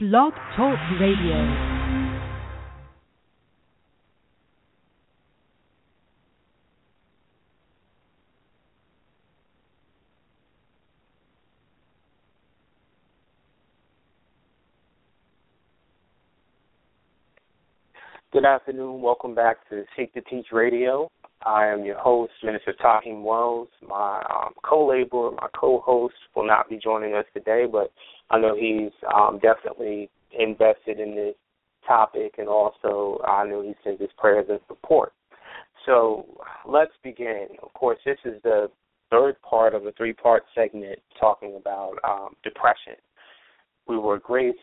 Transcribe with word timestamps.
Blog 0.00 0.32
Talk 0.54 0.78
Radio. 1.00 1.34
Good 18.32 18.44
afternoon. 18.44 19.02
Welcome 19.02 19.34
back 19.34 19.68
to 19.68 19.82
Seek 19.96 20.14
to 20.14 20.20
Teach 20.20 20.46
Radio. 20.52 21.10
I 21.46 21.66
am 21.66 21.84
your 21.84 21.98
host, 21.98 22.32
Minister 22.42 22.74
Taheem 22.82 23.22
Wells. 23.22 23.68
My 23.86 24.22
um, 24.30 24.54
co-laborer, 24.64 25.32
my 25.32 25.48
co-host, 25.58 26.14
will 26.34 26.46
not 26.46 26.68
be 26.68 26.78
joining 26.78 27.14
us 27.14 27.24
today, 27.32 27.64
but 27.70 27.92
I 28.30 28.38
know 28.38 28.56
he's 28.56 28.92
um, 29.14 29.38
definitely 29.40 30.10
invested 30.38 31.00
in 31.00 31.14
this 31.14 31.34
topic, 31.86 32.34
and 32.38 32.48
also 32.48 33.20
I 33.26 33.46
know 33.46 33.62
he 33.62 33.74
sends 33.84 34.00
his 34.00 34.10
prayers 34.18 34.46
and 34.48 34.60
support. 34.66 35.12
So 35.86 36.26
let's 36.66 36.92
begin. 37.02 37.46
Of 37.62 37.72
course, 37.72 37.98
this 38.04 38.18
is 38.24 38.42
the 38.42 38.70
third 39.10 39.40
part 39.42 39.74
of 39.74 39.86
a 39.86 39.92
three-part 39.92 40.42
segment 40.54 40.98
talking 41.18 41.56
about 41.56 41.94
um, 42.06 42.34
depression. 42.42 42.94
We 43.86 43.96
were 43.96 44.18
graced 44.18 44.58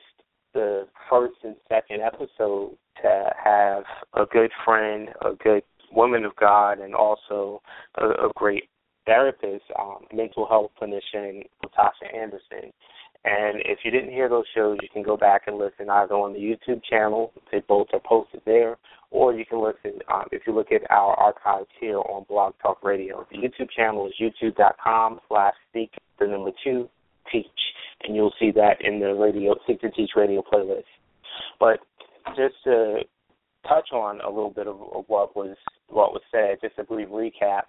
the 0.53 0.87
first 1.09 1.35
and 1.43 1.55
second 1.67 2.01
episode 2.01 2.77
to 3.01 3.29
have 3.43 3.83
a 4.13 4.25
good 4.25 4.51
friend, 4.63 5.09
a 5.21 5.33
good 5.43 5.63
woman 5.95 6.25
of 6.25 6.35
God, 6.35 6.79
and 6.79 6.93
also 6.93 7.61
a, 7.95 8.05
a 8.05 8.31
great 8.35 8.69
therapist, 9.05 9.65
um, 9.79 10.05
mental 10.13 10.47
health 10.47 10.71
clinician, 10.81 11.43
Latasha 11.63 12.13
Anderson. 12.13 12.71
And 13.23 13.59
if 13.65 13.79
you 13.83 13.89
didn't 13.89 14.11
hear 14.11 14.29
those 14.29 14.45
shows, 14.53 14.77
you 14.83 14.89
can 14.93 15.01
go 15.01 15.17
back 15.17 15.43
and 15.47 15.57
listen 15.57 15.89
either 15.89 16.13
on 16.13 16.33
the 16.33 16.39
YouTube 16.39 16.81
channel, 16.87 17.33
they 17.51 17.61
both 17.67 17.87
are 17.93 17.99
posted 17.99 18.41
there, 18.45 18.77
or 19.09 19.33
you 19.33 19.45
can 19.45 19.63
listen 19.63 19.99
um, 20.13 20.25
if 20.31 20.43
you 20.45 20.53
look 20.53 20.71
at 20.71 20.81
our 20.91 21.15
archives 21.15 21.69
here 21.79 21.97
on 21.97 22.25
Blog 22.29 22.53
Talk 22.61 22.83
Radio. 22.83 23.25
The 23.31 23.37
YouTube 23.37 23.71
channel 23.75 24.07
is 24.07 24.13
youtube.com 24.21 25.21
slash 25.27 25.55
seek 25.73 25.91
the 26.19 26.27
number 26.27 26.51
two 26.63 26.87
teach, 27.31 27.47
and 28.03 28.15
you'll 28.15 28.33
see 28.39 28.51
that 28.51 28.81
in 28.81 28.99
the 28.99 29.13
radio 29.13 29.55
Seek 29.65 29.81
to 29.81 29.89
Teach 29.89 30.11
radio 30.15 30.43
playlist. 30.43 30.83
But 31.59 31.79
just 32.35 32.55
to 32.65 32.99
touch 33.67 33.89
on 33.91 34.21
a 34.21 34.29
little 34.29 34.49
bit 34.49 34.67
of, 34.67 34.75
of 34.93 35.05
what 35.07 35.35
was 35.35 35.55
what 35.87 36.11
was 36.13 36.21
said, 36.31 36.57
just 36.61 36.79
a 36.79 36.83
brief 36.83 37.09
recap. 37.09 37.63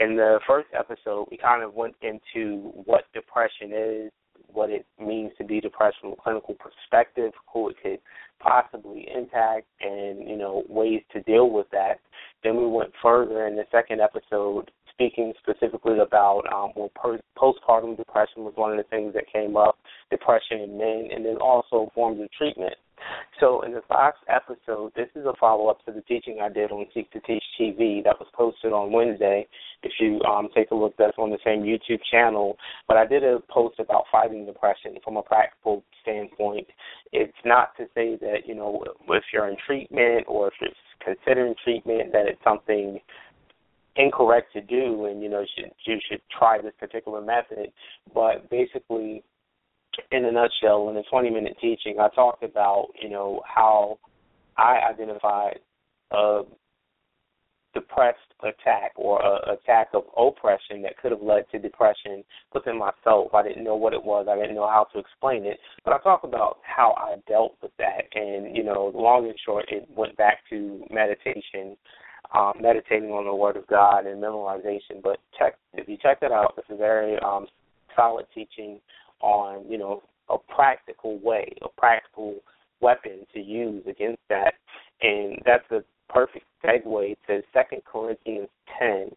In 0.00 0.16
the 0.16 0.38
first 0.46 0.68
episode, 0.78 1.28
we 1.30 1.36
kind 1.38 1.62
of 1.62 1.74
went 1.74 1.94
into 2.02 2.70
what 2.84 3.04
depression 3.14 3.72
is, 3.72 4.12
what 4.52 4.70
it 4.70 4.86
means 5.00 5.32
to 5.38 5.44
be 5.44 5.60
depressed 5.60 5.96
from 6.00 6.12
a 6.12 6.16
clinical 6.16 6.54
perspective, 6.54 7.32
who 7.52 7.70
it 7.70 7.76
could 7.82 7.98
possibly 8.40 9.08
impact, 9.14 9.66
and 9.80 10.28
you 10.28 10.36
know 10.36 10.62
ways 10.68 11.02
to 11.12 11.22
deal 11.22 11.50
with 11.50 11.66
that. 11.72 12.00
Then 12.44 12.56
we 12.56 12.66
went 12.66 12.92
further 13.02 13.46
in 13.46 13.56
the 13.56 13.64
second 13.70 14.00
episode, 14.00 14.70
speaking 14.92 15.32
specifically 15.42 15.98
about 15.98 16.42
um, 16.52 16.72
well, 16.76 17.20
postpartum 17.36 17.96
depression 17.96 18.44
was 18.44 18.52
one 18.56 18.72
of 18.72 18.78
the 18.78 18.84
things 18.84 19.14
that 19.14 19.32
came 19.32 19.56
up, 19.56 19.78
depression 20.10 20.60
in 20.60 20.78
men, 20.78 21.08
and 21.12 21.24
then 21.24 21.36
also 21.36 21.90
forms 21.94 22.20
of 22.20 22.30
treatment. 22.32 22.74
So 23.40 23.62
in 23.62 23.72
the 23.72 23.82
last 23.90 24.18
episode, 24.28 24.92
this 24.96 25.08
is 25.14 25.24
a 25.24 25.32
follow 25.38 25.68
up 25.68 25.84
to 25.84 25.92
the 25.92 26.00
teaching 26.02 26.38
I 26.42 26.48
did 26.48 26.72
on 26.72 26.86
Seek 26.92 27.10
to 27.12 27.20
Teach 27.20 27.42
TV 27.60 28.02
that 28.02 28.18
was 28.18 28.26
posted 28.32 28.72
on 28.72 28.90
Wednesday. 28.90 29.46
If 29.84 29.92
you 30.00 30.20
um, 30.22 30.48
take 30.54 30.72
a 30.72 30.74
look, 30.74 30.94
that's 30.98 31.16
on 31.18 31.30
the 31.30 31.38
same 31.44 31.62
YouTube 31.62 32.00
channel. 32.10 32.56
But 32.88 32.96
I 32.96 33.06
did 33.06 33.22
a 33.22 33.38
post 33.48 33.78
about 33.78 34.04
fighting 34.10 34.44
depression 34.44 34.96
from 35.04 35.16
a 35.16 35.22
practical 35.22 35.84
standpoint. 36.02 36.66
It's 37.12 37.32
not 37.44 37.76
to 37.76 37.84
say 37.94 38.16
that 38.20 38.46
you 38.46 38.56
know 38.56 38.84
if 39.08 39.24
you're 39.32 39.48
in 39.48 39.56
treatment 39.64 40.24
or 40.26 40.48
if 40.48 40.54
you're 40.60 40.70
considering 41.14 41.54
treatment 41.62 42.12
that 42.12 42.26
it's 42.26 42.42
something 42.42 42.98
incorrect 43.94 44.52
to 44.54 44.60
do, 44.60 45.06
and 45.06 45.22
you 45.22 45.28
know 45.28 45.44
should 45.56 45.70
you 45.86 45.98
should 46.10 46.22
try 46.36 46.60
this 46.60 46.74
particular 46.78 47.20
method. 47.20 47.70
But 48.12 48.50
basically, 48.50 49.22
in 50.12 50.24
a 50.24 50.32
nutshell, 50.32 50.88
in 50.90 50.96
a 50.96 51.02
20 51.04 51.30
minute 51.30 51.56
teaching, 51.60 51.96
I 52.00 52.08
talked 52.14 52.42
about, 52.42 52.88
you 53.00 53.08
know, 53.08 53.42
how 53.46 53.98
I 54.56 54.80
identified 54.90 55.60
a 56.10 56.42
depressed 57.74 58.18
attack 58.42 58.92
or 58.96 59.20
a 59.20 59.52
attack 59.52 59.88
of 59.94 60.04
oppression 60.16 60.82
that 60.82 60.96
could 61.00 61.12
have 61.12 61.22
led 61.22 61.44
to 61.52 61.58
depression 61.58 62.24
within 62.54 62.78
myself. 62.78 63.34
I 63.34 63.42
didn't 63.42 63.64
know 63.64 63.76
what 63.76 63.92
it 63.92 64.02
was. 64.02 64.26
I 64.28 64.36
didn't 64.36 64.54
know 64.54 64.66
how 64.66 64.86
to 64.92 64.98
explain 64.98 65.44
it. 65.44 65.58
But 65.84 65.94
I 65.94 65.98
talked 65.98 66.24
about 66.24 66.58
how 66.62 66.94
I 66.96 67.16
dealt 67.28 67.56
with 67.62 67.72
that. 67.78 68.02
And, 68.14 68.56
you 68.56 68.64
know, 68.64 68.90
long 68.94 69.26
and 69.26 69.38
short, 69.44 69.66
it 69.68 69.86
went 69.94 70.16
back 70.16 70.38
to 70.50 70.84
meditation, 70.90 71.76
um, 72.34 72.54
meditating 72.60 73.10
on 73.10 73.26
the 73.26 73.34
Word 73.34 73.56
of 73.56 73.66
God 73.66 74.06
and 74.06 74.22
memorization. 74.22 75.02
But 75.02 75.18
check 75.38 75.54
if 75.74 75.88
you 75.88 75.96
check 76.02 76.20
that 76.20 76.32
out, 76.32 76.54
it's 76.56 76.68
a 76.70 76.76
very 76.76 77.18
um, 77.20 77.46
solid 77.94 78.26
teaching 78.34 78.80
on, 79.20 79.70
you 79.70 79.78
know, 79.78 80.02
a 80.28 80.36
practical 80.38 81.18
way, 81.18 81.52
a 81.62 81.68
practical 81.80 82.36
weapon 82.80 83.26
to 83.34 83.40
use 83.40 83.82
against 83.88 84.22
that. 84.28 84.54
And 85.02 85.38
that's 85.44 85.70
a 85.70 85.82
perfect 86.12 86.44
segue 86.64 87.16
to 87.26 87.42
Second 87.52 87.82
Corinthians 87.84 88.48
10. 88.78 89.10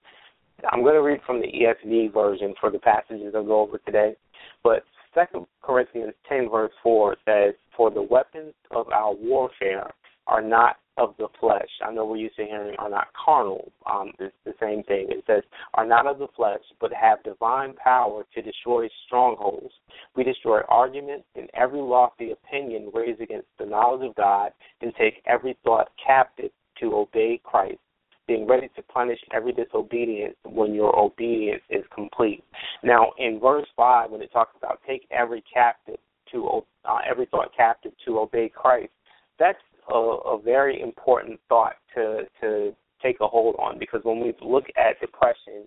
I'm 0.72 0.84
going 0.84 0.94
to 0.94 1.02
read 1.02 1.22
from 1.26 1.42
the 1.42 1.48
ESV 1.48 2.14
version 2.14 2.54
for 2.60 2.70
the 2.70 2.80
passages 2.80 3.34
I'll 3.36 3.44
go 3.44 3.62
over 3.62 3.80
today. 3.80 4.16
But 4.64 4.84
Second 5.14 5.48
Corinthians 5.62 6.14
10, 6.30 6.50
verse 6.50 6.72
4 6.84 7.18
says, 7.26 7.54
For 7.76 7.90
the 7.92 8.02
weapons 8.02 8.54
of 8.72 8.90
our 8.90 9.14
warfare 9.14 9.92
are 10.28 10.42
not 10.42 10.78
of 10.98 11.16
the 11.18 11.28
flesh. 11.40 11.70
I 11.86 11.92
know 11.92 12.06
we're 12.06 12.18
used 12.18 12.36
to 12.36 12.46
hearing 12.46 12.76
are 12.78 12.90
not 12.90 13.08
carnal. 13.26 13.72
Um, 13.92 14.12
it's 14.20 14.36
the 14.46 14.54
same 14.60 14.84
thing. 14.84 15.08
It 15.10 15.24
says 15.26 15.44
are 15.76 15.86
not 15.86 16.06
of 16.06 16.20
the 16.20 16.28
flesh, 16.36 16.62
but 16.80 16.92
have 16.94 17.24
divine 17.24 17.74
power 17.74 18.24
to 18.34 18.42
destroy 18.42 18.88
strongholds. 19.06 19.74
We 20.16 20.24
destroy 20.24 20.60
arguments 20.68 21.26
and 21.36 21.50
every 21.54 21.80
lofty 21.80 22.32
opinion 22.32 22.92
raised 22.94 23.22
against 23.22 23.48
the 23.58 23.66
knowledge 23.66 24.08
of 24.08 24.16
God, 24.16 24.52
and 24.82 24.94
take 24.96 25.24
every 25.26 25.58
thought 25.64 25.90
captive 26.06 26.52
to 26.80 26.96
obey 26.96 27.40
Christ. 27.44 27.80
Being 28.28 28.48
ready 28.48 28.70
to 28.76 28.82
punish 28.84 29.20
every 29.34 29.52
disobedience 29.52 30.36
when 30.46 30.74
your 30.74 30.98
obedience 30.98 31.64
is 31.70 31.84
complete. 31.94 32.44
Now, 32.84 33.12
in 33.18 33.40
verse 33.40 33.68
five, 33.76 34.12
when 34.12 34.22
it 34.22 34.32
talks 34.32 34.56
about 34.58 34.80
take 34.88 35.08
every 35.12 35.44
captive 35.54 35.98
to 36.32 36.64
uh, 36.86 36.98
every 37.10 37.26
thought 37.28 37.52
captive 37.56 37.92
to 38.06 38.20
obey 38.20 38.50
Christ, 38.54 38.92
that's 39.40 39.60
a, 39.90 39.96
a 39.96 40.42
very 40.42 40.82
important 40.82 41.40
thought 41.50 41.76
to 41.96 42.24
to 42.42 42.76
take 43.02 43.18
a 43.22 43.28
hold 43.28 43.56
on 43.58 43.80
because 43.80 44.02
when 44.04 44.20
we 44.20 44.34
look 44.42 44.66
at 44.78 45.00
depression, 45.00 45.66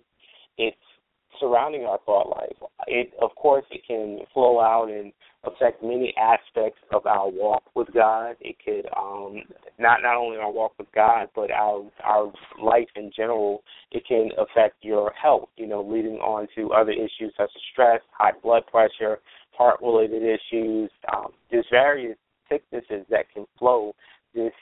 it's 0.57 0.77
surrounding 1.39 1.83
our 1.83 1.99
thought 2.05 2.29
life. 2.29 2.69
It 2.87 3.13
of 3.21 3.35
course 3.35 3.65
it 3.71 3.81
can 3.85 4.19
flow 4.33 4.59
out 4.59 4.89
and 4.89 5.11
affect 5.43 5.83
many 5.83 6.13
aspects 6.17 6.79
of 6.93 7.05
our 7.05 7.29
walk 7.29 7.63
with 7.75 7.87
God. 7.93 8.35
It 8.39 8.55
could 8.63 8.87
um 8.97 9.43
not 9.77 10.01
not 10.01 10.15
only 10.15 10.37
our 10.37 10.51
walk 10.51 10.73
with 10.77 10.87
God 10.93 11.27
but 11.35 11.51
our 11.51 11.83
our 12.03 12.31
life 12.61 12.87
in 12.95 13.11
general. 13.15 13.63
It 13.91 14.03
can 14.07 14.29
affect 14.37 14.75
your 14.81 15.11
health, 15.21 15.49
you 15.57 15.67
know, 15.67 15.81
leading 15.81 16.17
on 16.17 16.47
to 16.55 16.73
other 16.73 16.91
issues 16.91 17.33
such 17.37 17.51
as 17.55 17.61
stress, 17.71 18.01
high 18.11 18.31
blood 18.41 18.63
pressure, 18.67 19.19
heart 19.57 19.79
related 19.81 20.23
issues, 20.23 20.89
um, 21.13 21.31
there's 21.51 21.65
various 21.71 22.17
sicknesses 22.49 23.05
that 23.09 23.31
can 23.33 23.45
flow 23.57 23.93
just 24.35 24.55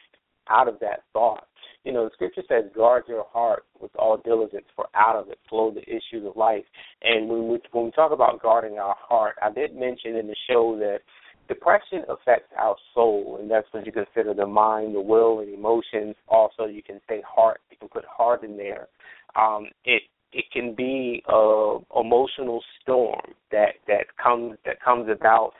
out 0.49 0.67
of 0.67 0.79
that 0.79 1.03
thought. 1.13 1.47
You 1.83 1.91
know, 1.91 2.05
the 2.05 2.11
scripture 2.13 2.44
says, 2.47 2.66
guard 2.75 3.03
your 3.07 3.25
heart 3.31 3.66
with 3.79 3.91
all 3.97 4.17
diligence, 4.17 4.66
for 4.75 4.88
out 4.95 5.16
of 5.16 5.29
it 5.29 5.39
flow 5.49 5.71
the 5.71 5.81
issues 5.81 6.25
of 6.25 6.38
life. 6.38 6.63
And 7.01 7.27
when 7.27 7.47
we, 7.47 7.59
when 7.71 7.85
we 7.85 7.91
talk 7.91 8.11
about 8.11 8.41
guarding 8.41 8.77
our 8.77 8.95
heart, 8.97 9.35
I 9.41 9.51
did 9.51 9.75
mention 9.75 10.16
in 10.16 10.27
the 10.27 10.35
show 10.49 10.77
that 10.79 10.99
depression 11.47 12.03
affects 12.09 12.51
our 12.57 12.75
soul, 12.94 13.38
and 13.39 13.49
that's 13.51 13.68
when 13.71 13.83
you 13.86 13.91
consider 13.91 14.33
the 14.33 14.45
mind, 14.45 14.95
the 14.95 15.01
will, 15.01 15.39
and 15.39 15.53
emotions. 15.53 16.15
Also, 16.27 16.65
you 16.65 16.81
can 16.81 17.00
say 17.09 17.21
heart. 17.27 17.59
You 17.69 17.77
can 17.77 17.89
put 17.89 18.06
heart 18.06 18.44
in 18.44 18.56
there. 18.57 18.88
Um, 19.36 19.68
it 19.83 20.03
it 20.31 20.45
can 20.51 20.74
be 20.74 21.24
a 21.27 21.77
emotional 22.00 22.62
storm 22.81 23.21
that 23.51 23.75
that 23.88 24.06
comes 24.21 24.57
that 24.65 24.81
comes 24.81 25.09
about 25.09 25.51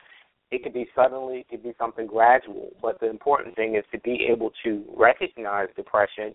it 0.50 0.62
could 0.62 0.74
be 0.74 0.86
suddenly, 0.94 1.38
it 1.38 1.48
could 1.48 1.62
be 1.62 1.74
something 1.78 2.06
gradual. 2.06 2.70
But 2.80 3.00
the 3.00 3.10
important 3.10 3.56
thing 3.56 3.76
is 3.76 3.84
to 3.92 3.98
be 4.00 4.26
able 4.30 4.52
to 4.64 4.84
recognize 4.96 5.68
depression 5.76 6.34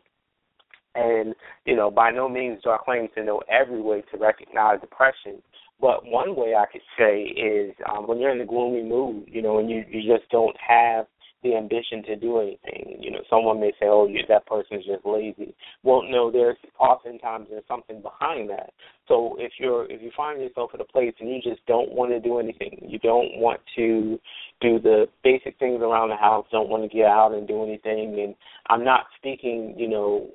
and, 0.95 1.35
you 1.65 1.75
know, 1.75 1.91
by 1.91 2.11
no 2.11 2.27
means 2.27 2.61
do 2.63 2.71
I 2.71 2.77
claim 2.83 3.07
to 3.15 3.23
know 3.23 3.41
every 3.49 3.81
way 3.81 4.03
to 4.11 4.17
recognize 4.17 4.81
depression. 4.81 5.41
But 5.79 6.05
one 6.05 6.35
way 6.35 6.55
I 6.55 6.65
could 6.71 6.81
say 6.97 7.21
is 7.21 7.73
um, 7.89 8.07
when 8.07 8.19
you're 8.19 8.31
in 8.31 8.41
a 8.41 8.45
gloomy 8.45 8.83
mood, 8.83 9.25
you 9.27 9.41
know, 9.41 9.59
and 9.59 9.69
you, 9.69 9.85
you 9.89 10.13
just 10.13 10.29
don't 10.29 10.55
have 10.67 11.05
the 11.43 11.55
ambition 11.55 12.03
to 12.03 12.15
do 12.15 12.39
anything. 12.39 12.97
You 12.99 13.11
know, 13.11 13.21
someone 13.29 13.59
may 13.59 13.71
say, 13.79 13.87
"Oh, 13.87 14.07
you, 14.07 14.21
that 14.27 14.45
person 14.45 14.79
is 14.79 14.85
just 14.85 15.05
lazy." 15.05 15.55
Well, 15.83 16.03
no, 16.03 16.31
there's 16.31 16.57
oftentimes 16.79 17.47
there's 17.49 17.67
something 17.67 18.01
behind 18.01 18.49
that. 18.49 18.73
So 19.07 19.35
if 19.39 19.53
you're 19.59 19.85
if 19.89 20.01
you 20.01 20.11
find 20.15 20.41
yourself 20.41 20.71
at 20.73 20.81
a 20.81 20.85
place 20.85 21.13
and 21.19 21.29
you 21.29 21.41
just 21.41 21.65
don't 21.65 21.91
want 21.91 22.11
to 22.11 22.19
do 22.19 22.39
anything, 22.39 22.85
you 22.87 22.99
don't 22.99 23.37
want 23.37 23.61
to 23.75 24.19
do 24.61 24.79
the 24.79 25.07
basic 25.23 25.57
things 25.59 25.81
around 25.81 26.09
the 26.09 26.15
house, 26.15 26.45
don't 26.51 26.69
want 26.69 26.83
to 26.83 26.95
get 26.95 27.05
out 27.05 27.33
and 27.33 27.47
do 27.47 27.63
anything, 27.63 28.19
and 28.19 28.35
I'm 28.69 28.83
not 28.83 29.05
speaking, 29.17 29.75
you 29.77 29.87
know, 29.87 30.27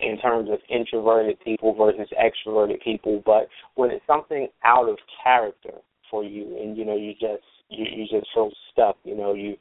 in 0.00 0.18
terms 0.18 0.50
of 0.50 0.58
introverted 0.68 1.38
people 1.40 1.74
versus 1.74 2.08
extroverted 2.18 2.82
people, 2.82 3.22
but 3.24 3.48
when 3.74 3.90
it's 3.90 4.06
something 4.06 4.48
out 4.64 4.88
of 4.88 4.96
character 5.22 5.74
for 6.10 6.24
you, 6.24 6.58
and 6.60 6.76
you 6.76 6.84
know, 6.84 6.96
you 6.96 7.12
just 7.12 7.44
you 7.68 7.86
you 7.90 8.06
just 8.08 8.26
feel 8.34 8.50
stuck. 8.72 8.96
You 9.04 9.16
know, 9.16 9.34
you 9.34 9.56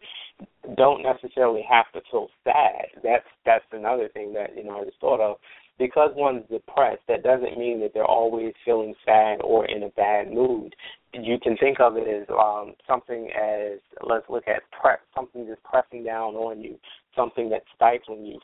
don't 0.75 1.03
necessarily 1.03 1.65
have 1.69 1.91
to 1.93 2.01
feel 2.09 2.27
sad. 2.43 2.85
That's 3.03 3.25
that's 3.45 3.65
another 3.71 4.09
thing 4.13 4.33
that 4.33 4.55
you 4.55 4.63
know 4.63 4.81
I 4.81 4.85
just 4.85 4.99
thought 4.99 5.19
of. 5.19 5.37
Because 5.79 6.11
one's 6.15 6.43
depressed, 6.51 7.01
that 7.07 7.23
doesn't 7.23 7.57
mean 7.57 7.79
that 7.81 7.91
they're 7.93 8.05
always 8.05 8.53
feeling 8.63 8.93
sad 9.03 9.39
or 9.43 9.65
in 9.65 9.81
a 9.81 9.89
bad 9.89 10.31
mood. 10.31 10.75
You 11.13 11.39
can 11.41 11.57
think 11.57 11.79
of 11.79 11.97
it 11.97 12.07
as 12.07 12.27
um, 12.29 12.73
something 12.87 13.29
as 13.31 13.79
let's 14.07 14.29
look 14.29 14.47
at 14.47 14.61
press, 14.79 14.99
something 15.15 15.47
just 15.47 15.63
pressing 15.63 16.03
down 16.03 16.35
on 16.35 16.61
you, 16.61 16.77
something 17.15 17.49
that's 17.49 17.65
stifling 17.75 18.25
you 18.25 18.39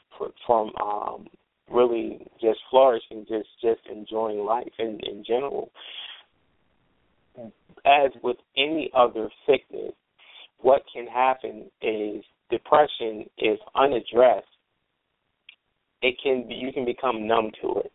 from 0.47 0.71
um, 0.81 1.27
really 1.69 2.25
just 2.41 2.59
flourishing, 2.71 3.25
just 3.29 3.49
just 3.61 3.81
enjoying 3.91 4.39
life 4.39 4.73
in 4.79 4.99
in 5.03 5.23
general 5.25 5.71
as 7.85 8.11
with 8.23 8.37
any 8.57 8.91
other 8.95 9.29
sickness, 9.45 9.93
what 10.59 10.83
can 10.93 11.07
happen 11.07 11.65
is 11.81 12.23
depression 12.49 13.25
is 13.37 13.59
unaddressed. 13.75 14.45
It 16.01 16.15
can 16.21 16.47
be, 16.47 16.55
you 16.55 16.71
can 16.71 16.85
become 16.85 17.27
numb 17.27 17.51
to 17.61 17.79
it. 17.79 17.91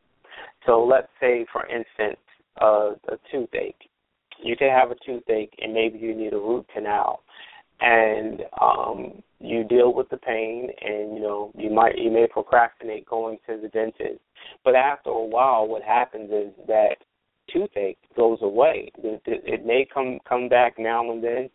So 0.67 0.85
let's 0.85 1.09
say, 1.20 1.47
for 1.53 1.67
instance, 1.67 2.20
uh, 2.61 2.93
a 3.09 3.19
toothache. 3.31 3.88
You 4.43 4.56
can 4.56 4.70
have 4.70 4.91
a 4.91 4.97
toothache, 5.06 5.55
and 5.61 5.73
maybe 5.73 5.99
you 5.99 6.14
need 6.14 6.32
a 6.32 6.38
root 6.38 6.67
canal, 6.75 7.23
and 7.81 8.43
um, 8.61 9.23
you 9.41 9.65
deal 9.65 9.94
with 9.94 10.08
the 10.11 10.17
pain, 10.17 10.69
and 10.81 11.15
you 11.15 11.23
know 11.23 11.53
you 11.56 11.70
might 11.70 11.97
you 11.97 12.11
may 12.11 12.26
procrastinate 12.26 13.06
going 13.06 13.38
to 13.49 13.58
the 13.61 13.69
dentist. 13.69 14.20
But 14.65 14.75
after 14.75 15.11
a 15.11 15.25
while, 15.25 15.67
what 15.69 15.82
happens 15.82 16.31
is 16.31 16.53
that 16.67 16.97
toothache 17.49 17.99
goes 18.17 18.38
away. 18.43 18.91
It, 18.99 19.23
it, 19.26 19.43
it 19.44 19.67
may 19.67 19.87
come 19.93 20.19
come 20.29 20.49
back 20.49 20.79
now 20.79 21.11
and 21.11 21.23
then, 21.23 21.50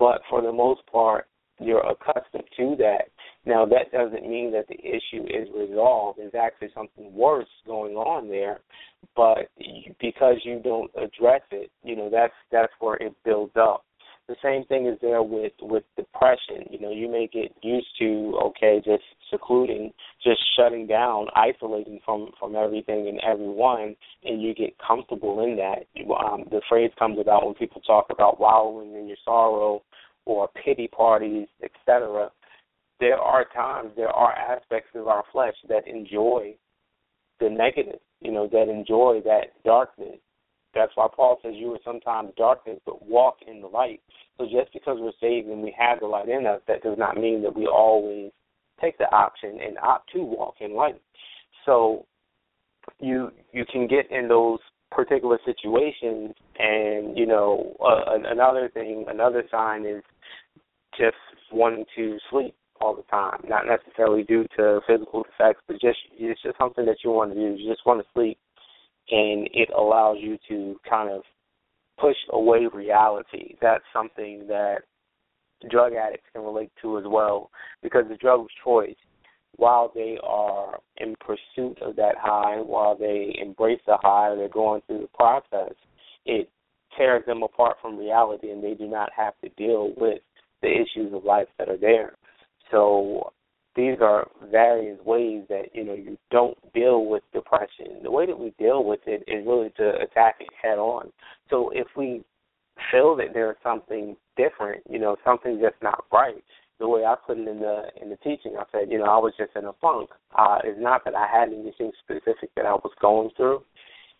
but 0.00 0.22
for 0.28 0.42
the 0.42 0.52
most 0.52 0.80
part, 0.90 1.26
you're 1.60 1.86
accustomed 1.86 2.44
to 2.56 2.74
that. 2.78 3.10
Now 3.44 3.66
that 3.66 3.92
doesn't 3.92 4.28
mean 4.28 4.50
that 4.52 4.66
the 4.66 4.78
issue 4.78 5.24
is 5.26 5.46
resolved. 5.54 6.18
There's 6.18 6.34
actually 6.34 6.70
something 6.74 7.14
worse 7.14 7.48
going 7.66 7.94
on 7.94 8.28
there, 8.28 8.60
but 9.14 9.50
because 10.00 10.36
you 10.42 10.60
don't 10.64 10.90
address 10.96 11.42
it, 11.52 11.70
you 11.84 11.96
know 11.96 12.08
that's 12.10 12.32
that's 12.50 12.72
where 12.80 12.96
it 12.96 13.14
builds 13.24 13.52
up 13.56 13.84
the 14.30 14.36
same 14.44 14.64
thing 14.66 14.86
is 14.86 14.96
there 15.02 15.24
with 15.24 15.52
with 15.60 15.82
depression. 15.96 16.64
You 16.70 16.78
know, 16.78 16.92
you 16.92 17.10
may 17.10 17.26
get 17.26 17.52
used 17.62 17.88
to 17.98 18.38
okay, 18.44 18.80
just 18.82 19.02
secluding, 19.28 19.92
just 20.22 20.40
shutting 20.56 20.86
down, 20.86 21.26
isolating 21.34 21.98
from 22.04 22.30
from 22.38 22.54
everything 22.54 23.08
and 23.08 23.20
everyone, 23.26 23.96
and 24.24 24.40
you 24.40 24.54
get 24.54 24.76
comfortable 24.78 25.42
in 25.42 25.56
that. 25.56 25.88
Um, 26.14 26.44
the 26.48 26.62
phrase 26.68 26.92
comes 26.96 27.18
about 27.18 27.44
when 27.44 27.54
people 27.54 27.80
talk 27.80 28.06
about 28.10 28.38
wallowing 28.38 28.94
in 28.94 29.08
your 29.08 29.16
sorrow 29.24 29.82
or 30.26 30.48
pity 30.64 30.86
parties, 30.86 31.48
etc. 31.64 32.30
There 33.00 33.18
are 33.18 33.46
times, 33.52 33.90
there 33.96 34.10
are 34.10 34.32
aspects 34.32 34.90
of 34.94 35.08
our 35.08 35.24
flesh 35.32 35.54
that 35.68 35.88
enjoy 35.88 36.54
the 37.40 37.50
negative, 37.50 37.98
you 38.20 38.30
know, 38.30 38.46
that 38.52 38.68
enjoy 38.68 39.22
that 39.24 39.60
darkness 39.64 40.20
that's 40.74 40.92
why 40.94 41.08
Paul 41.14 41.38
says 41.42 41.52
you 41.56 41.68
were 41.68 41.80
sometimes 41.84 42.32
darkness, 42.36 42.78
but 42.86 43.06
walk 43.06 43.36
in 43.46 43.60
the 43.60 43.66
light. 43.66 44.00
So 44.38 44.44
just 44.44 44.72
because 44.72 44.98
we're 45.00 45.12
saved 45.20 45.48
and 45.48 45.62
we 45.62 45.74
have 45.78 46.00
the 46.00 46.06
light 46.06 46.28
in 46.28 46.46
us, 46.46 46.60
that 46.68 46.82
does 46.82 46.96
not 46.98 47.16
mean 47.16 47.42
that 47.42 47.54
we 47.54 47.66
always 47.66 48.30
take 48.80 48.96
the 48.98 49.12
option 49.12 49.58
and 49.64 49.78
opt 49.78 50.12
to 50.12 50.22
walk 50.22 50.54
in 50.60 50.74
light. 50.74 51.00
So 51.66 52.06
you 52.98 53.30
you 53.52 53.64
can 53.70 53.86
get 53.86 54.10
in 54.10 54.28
those 54.28 54.58
particular 54.90 55.38
situations, 55.44 56.34
and 56.58 57.16
you 57.16 57.26
know 57.26 57.76
uh, 57.80 58.18
another 58.26 58.70
thing, 58.72 59.04
another 59.08 59.44
sign 59.50 59.84
is 59.84 60.02
just 60.96 61.16
wanting 61.52 61.84
to 61.96 62.18
sleep 62.30 62.54
all 62.80 62.96
the 62.96 63.02
time, 63.02 63.40
not 63.46 63.64
necessarily 63.66 64.22
due 64.22 64.46
to 64.56 64.80
physical 64.86 65.24
effects, 65.24 65.60
but 65.66 65.80
just 65.80 65.98
it's 66.12 66.40
just 66.42 66.56
something 66.58 66.86
that 66.86 66.98
you 67.04 67.10
want 67.10 67.32
to 67.32 67.38
do. 67.38 67.60
You 67.60 67.70
just 67.70 67.84
want 67.84 68.00
to 68.00 68.06
sleep 68.14 68.38
and 69.10 69.48
it 69.52 69.68
allows 69.76 70.18
you 70.20 70.38
to 70.48 70.78
kind 70.88 71.10
of 71.10 71.22
push 71.98 72.16
away 72.32 72.66
reality. 72.72 73.56
That's 73.60 73.84
something 73.92 74.46
that 74.48 74.78
drug 75.70 75.92
addicts 75.92 76.26
can 76.32 76.42
relate 76.42 76.72
to 76.82 76.98
as 76.98 77.04
well 77.06 77.50
because 77.82 78.04
the 78.08 78.16
drug 78.16 78.40
of 78.40 78.46
choice, 78.64 78.96
while 79.56 79.90
they 79.94 80.18
are 80.22 80.78
in 80.98 81.14
pursuit 81.20 81.78
of 81.82 81.96
that 81.96 82.14
high, 82.18 82.56
while 82.60 82.96
they 82.96 83.36
embrace 83.40 83.80
the 83.86 83.98
high, 84.00 84.34
they're 84.34 84.48
going 84.48 84.80
through 84.86 85.00
the 85.00 85.08
process, 85.08 85.74
it 86.24 86.48
tears 86.96 87.22
them 87.26 87.42
apart 87.42 87.76
from 87.82 87.98
reality 87.98 88.50
and 88.50 88.62
they 88.62 88.74
do 88.74 88.88
not 88.88 89.10
have 89.14 89.34
to 89.42 89.48
deal 89.50 89.92
with 89.96 90.20
the 90.62 90.68
issues 90.68 91.12
of 91.12 91.24
life 91.24 91.48
that 91.58 91.68
are 91.68 91.76
there. 91.76 92.14
So 92.70 93.32
these 93.80 93.98
are 94.02 94.28
various 94.50 94.98
ways 95.04 95.44
that 95.48 95.66
you 95.72 95.84
know 95.84 95.94
you 95.94 96.18
don't 96.30 96.56
deal 96.74 97.06
with 97.06 97.22
depression. 97.32 98.02
The 98.02 98.10
way 98.10 98.26
that 98.26 98.38
we 98.38 98.52
deal 98.58 98.84
with 98.84 99.00
it 99.06 99.24
is 99.26 99.46
really 99.46 99.70
to 99.78 99.94
attack 100.02 100.36
it 100.40 100.48
head 100.60 100.78
on. 100.78 101.10
So 101.48 101.70
if 101.70 101.86
we 101.96 102.22
feel 102.90 103.16
that 103.16 103.28
there's 103.32 103.56
something 103.62 104.16
different, 104.36 104.82
you 104.88 104.98
know, 104.98 105.16
something 105.24 105.60
that's 105.60 105.82
not 105.82 106.04
right, 106.12 106.44
the 106.78 106.88
way 106.88 107.04
I 107.04 107.14
put 107.26 107.38
it 107.38 107.48
in 107.48 107.60
the 107.60 107.84
in 108.00 108.10
the 108.10 108.16
teaching, 108.16 108.56
I 108.58 108.64
said, 108.70 108.90
you 108.90 108.98
know, 108.98 109.04
I 109.04 109.16
was 109.16 109.32
just 109.38 109.56
in 109.56 109.64
a 109.64 109.72
funk. 109.80 110.10
Uh, 110.36 110.58
it's 110.62 110.80
not 110.80 111.04
that 111.06 111.14
I 111.14 111.26
had 111.26 111.48
anything 111.48 111.92
specific 112.04 112.50
that 112.56 112.66
I 112.66 112.74
was 112.74 112.92
going 113.00 113.30
through. 113.36 113.62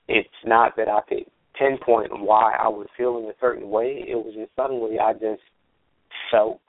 It's 0.08 0.28
not 0.44 0.74
that 0.76 0.88
I 0.88 1.00
could 1.06 1.24
pinpoint 1.58 2.18
why 2.18 2.54
I 2.58 2.68
was 2.68 2.86
feeling 2.96 3.26
a 3.26 3.38
certain 3.40 3.68
way. 3.68 4.04
It 4.08 4.16
was 4.16 4.34
just 4.34 4.52
suddenly 4.56 4.98
I 4.98 5.12
just 5.12 5.42
felt 6.30 6.60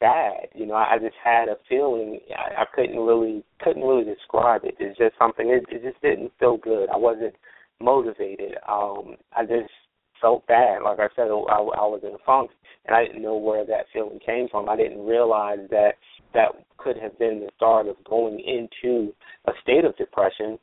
bad. 0.00 0.48
You 0.54 0.66
know, 0.66 0.74
I 0.74 0.98
just 1.00 1.16
had 1.22 1.48
a 1.48 1.56
feeling 1.68 2.20
I, 2.36 2.62
I 2.62 2.64
couldn't 2.74 2.98
really 2.98 3.44
couldn't 3.60 3.82
really 3.82 4.04
describe 4.04 4.62
it. 4.64 4.74
It's 4.78 4.98
just 4.98 5.14
something. 5.18 5.48
It, 5.48 5.64
it 5.74 5.82
just 5.82 6.00
didn't 6.02 6.32
feel 6.38 6.56
good. 6.56 6.88
I 6.92 6.96
wasn't 6.96 7.34
motivated. 7.80 8.54
Um, 8.68 9.16
I 9.36 9.42
just 9.42 9.70
felt 10.20 10.46
bad. 10.46 10.82
Like 10.82 10.98
I 10.98 11.08
said, 11.14 11.28
I, 11.28 11.58
I 11.58 11.86
was 11.86 12.00
in 12.02 12.14
a 12.14 12.24
funk, 12.26 12.50
and 12.86 12.96
I 12.96 13.04
didn't 13.04 13.22
know 13.22 13.36
where 13.36 13.64
that 13.66 13.86
feeling 13.92 14.18
came 14.24 14.48
from. 14.50 14.68
I 14.68 14.76
didn't 14.76 15.04
realize 15.06 15.60
that 15.70 15.92
that 16.34 16.48
could 16.76 16.96
have 16.98 17.18
been 17.18 17.40
the 17.40 17.50
start 17.56 17.86
of 17.86 17.96
going 18.08 18.40
into 18.40 19.12
a 19.46 19.52
state 19.62 19.84
of 19.84 19.96
depression. 19.96 20.58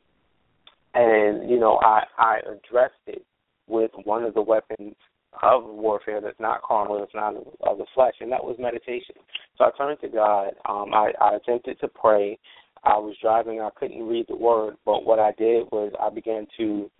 And 0.94 1.48
you 1.50 1.58
know, 1.58 1.78
I 1.82 2.04
I 2.18 2.38
addressed 2.40 2.94
it 3.06 3.24
with 3.68 3.90
one 4.04 4.24
of 4.24 4.34
the 4.34 4.42
weapons 4.42 4.94
of 5.42 5.64
warfare 5.64 6.20
that's 6.20 6.40
not 6.40 6.62
carnal, 6.62 6.98
that's 6.98 7.14
not 7.14 7.34
of 7.36 7.78
the 7.78 7.86
flesh, 7.94 8.14
and 8.20 8.32
that 8.32 8.42
was 8.42 8.56
meditation. 8.58 9.14
So 9.58 9.64
I 9.64 9.70
turned 9.76 10.00
to 10.00 10.08
God. 10.08 10.48
Um, 10.68 10.92
I, 10.92 11.12
I 11.20 11.36
attempted 11.36 11.80
to 11.80 11.88
pray. 11.88 12.38
I 12.84 12.98
was 12.98 13.16
driving. 13.20 13.60
I 13.60 13.70
couldn't 13.76 14.06
read 14.06 14.26
the 14.28 14.36
word, 14.36 14.76
but 14.84 15.04
what 15.04 15.18
I 15.18 15.32
did 15.32 15.66
was 15.72 15.92
I 16.00 16.10
began 16.10 16.46
to 16.58 16.90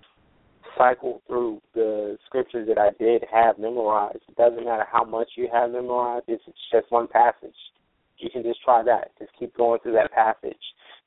cycle 0.77 1.23
through 1.27 1.61
the 1.75 2.19
scriptures 2.27 2.69
that 2.69 2.79
I 2.79 2.91
did 3.03 3.25
have 3.33 3.59
memorized. 3.59 4.21
It 4.29 4.37
doesn't 4.37 4.65
matter 4.65 4.87
how 4.91 5.05
much 5.05 5.29
you 5.37 5.49
have 5.53 5.71
memorized. 5.71 6.25
It's 6.29 6.43
just 6.73 6.91
one 6.91 7.09
passage. 7.09 7.55
You 8.19 8.31
can 8.31 8.43
just 8.43 8.63
try 8.63 8.83
that. 8.83 9.13
Just 9.19 9.31
keep 9.39 9.57
going 9.57 9.81
through 9.81 9.93
that 9.93 10.13
passage, 10.13 10.57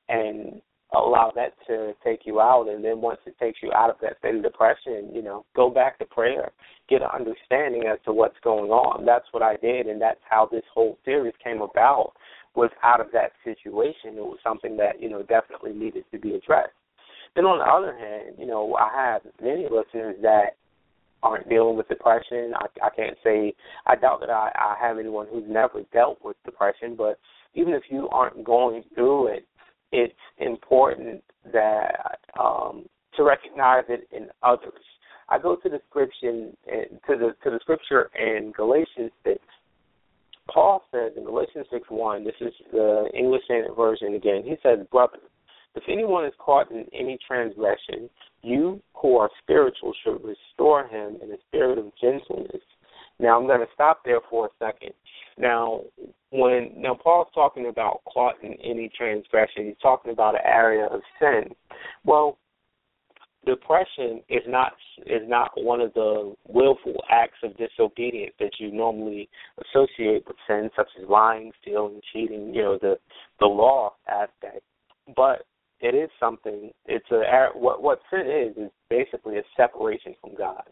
and 0.07 0.61
allow 0.93 1.31
that 1.35 1.53
to 1.67 1.93
take 2.03 2.21
you 2.25 2.39
out 2.39 2.67
and 2.67 2.83
then 2.83 2.99
once 3.01 3.19
it 3.25 3.37
takes 3.39 3.59
you 3.61 3.71
out 3.73 3.89
of 3.89 3.97
that 4.01 4.17
state 4.19 4.35
of 4.35 4.43
depression, 4.43 5.09
you 5.13 5.21
know, 5.21 5.45
go 5.55 5.69
back 5.69 5.99
to 5.99 6.05
prayer, 6.05 6.51
get 6.89 7.01
an 7.01 7.09
understanding 7.13 7.83
as 7.91 7.99
to 8.05 8.11
what's 8.11 8.39
going 8.43 8.71
on. 8.71 9.05
That's 9.05 9.25
what 9.31 9.43
I 9.43 9.55
did 9.57 9.87
and 9.87 10.01
that's 10.01 10.19
how 10.27 10.49
this 10.51 10.63
whole 10.73 10.97
series 11.05 11.33
came 11.43 11.61
about 11.61 12.13
was 12.55 12.71
out 12.83 12.99
of 12.99 13.07
that 13.13 13.31
situation. 13.43 14.17
It 14.17 14.25
was 14.25 14.39
something 14.43 14.77
that, 14.77 15.01
you 15.01 15.09
know, 15.09 15.21
definitely 15.21 15.73
needed 15.73 16.05
to 16.11 16.19
be 16.19 16.33
addressed. 16.33 16.73
Then 17.35 17.45
on 17.45 17.59
the 17.59 17.65
other 17.65 17.95
hand, 17.95 18.35
you 18.39 18.47
know, 18.47 18.75
I 18.75 18.89
have 18.95 19.21
many 19.41 19.67
listeners 19.69 20.15
that 20.23 20.55
aren't 21.21 21.49
dealing 21.49 21.77
with 21.77 21.87
depression. 21.87 22.53
I, 22.55 22.87
I 22.87 22.89
can't 22.95 23.17
say 23.23 23.53
I 23.85 23.95
doubt 23.95 24.21
that 24.21 24.29
I, 24.29 24.51
I 24.55 24.75
have 24.79 24.97
anyone 24.97 25.27
who's 25.31 25.43
never 25.47 25.83
dealt 25.93 26.17
with 26.23 26.37
depression, 26.45 26.95
but 26.97 27.19
even 27.53 27.73
if 27.73 27.83
you 27.89 28.09
aren't 28.09 28.43
going 28.43 28.83
through 28.95 29.27
it, 29.27 29.47
it's 29.91 30.13
important 30.37 31.23
that 31.51 32.19
um, 32.39 32.85
to 33.15 33.23
recognize 33.23 33.83
it 33.89 34.07
in 34.11 34.27
others. 34.43 34.83
I 35.29 35.37
go 35.37 35.55
to 35.55 35.69
the 35.69 35.77
description 35.77 36.55
to 36.65 37.15
the 37.15 37.35
to 37.43 37.51
the 37.51 37.59
scripture 37.61 38.09
in 38.17 38.51
Galatians 38.55 39.11
six, 39.23 39.41
Paul 40.51 40.83
says 40.91 41.11
in 41.15 41.23
Galatians 41.25 41.67
6 41.71 41.85
1, 41.89 42.23
this 42.23 42.33
is 42.41 42.53
the 42.71 43.09
English 43.13 43.43
Standard 43.45 43.75
Version 43.75 44.15
again, 44.15 44.43
he 44.43 44.55
says, 44.63 44.79
Brothers, 44.91 45.21
if 45.75 45.83
anyone 45.87 46.25
is 46.25 46.33
caught 46.39 46.71
in 46.71 46.85
any 46.93 47.17
transgression, 47.25 48.09
you 48.41 48.81
who 48.95 49.17
are 49.17 49.29
spiritual 49.41 49.93
should 50.03 50.23
restore 50.23 50.87
him 50.87 51.17
in 51.21 51.31
a 51.31 51.37
spirit 51.47 51.77
of 51.77 51.91
gentleness. 52.01 52.61
Now 53.19 53.39
I'm 53.39 53.47
going 53.47 53.59
to 53.59 53.67
stop 53.73 54.01
there 54.03 54.21
for 54.29 54.47
a 54.47 54.49
second. 54.57 54.93
Now, 55.39 55.81
when 56.31 56.71
now 56.75 56.95
Paul's 57.01 57.29
talking 57.33 57.67
about 57.67 58.01
caught 58.11 58.35
in 58.43 58.53
any 58.63 58.91
transgression, 58.95 59.65
he's 59.65 59.75
talking 59.81 60.11
about 60.11 60.35
an 60.35 60.41
area 60.43 60.85
of 60.85 61.01
sin. 61.19 61.55
Well, 62.03 62.37
depression 63.45 64.21
is 64.29 64.43
not 64.47 64.73
is 65.05 65.21
not 65.27 65.51
one 65.55 65.81
of 65.81 65.93
the 65.93 66.35
willful 66.47 67.01
acts 67.09 67.37
of 67.43 67.55
disobedience 67.57 68.33
that 68.39 68.51
you 68.59 68.71
normally 68.71 69.29
associate 69.59 70.23
with 70.27 70.35
sin, 70.45 70.69
such 70.75 70.89
as 71.01 71.09
lying, 71.09 71.51
stealing, 71.61 72.01
cheating. 72.11 72.53
You 72.53 72.63
know 72.63 72.77
the 72.81 72.97
the 73.39 73.47
law 73.47 73.93
aspect, 74.07 74.61
but 75.15 75.45
it 75.79 75.95
is 75.95 76.09
something. 76.19 76.71
It's 76.85 77.09
a 77.11 77.47
what 77.53 77.81
what 77.81 78.01
sin 78.11 78.29
is 78.29 78.57
is 78.57 78.71
basically 78.89 79.37
a 79.37 79.43
separation 79.55 80.15
from 80.19 80.35
God. 80.35 80.63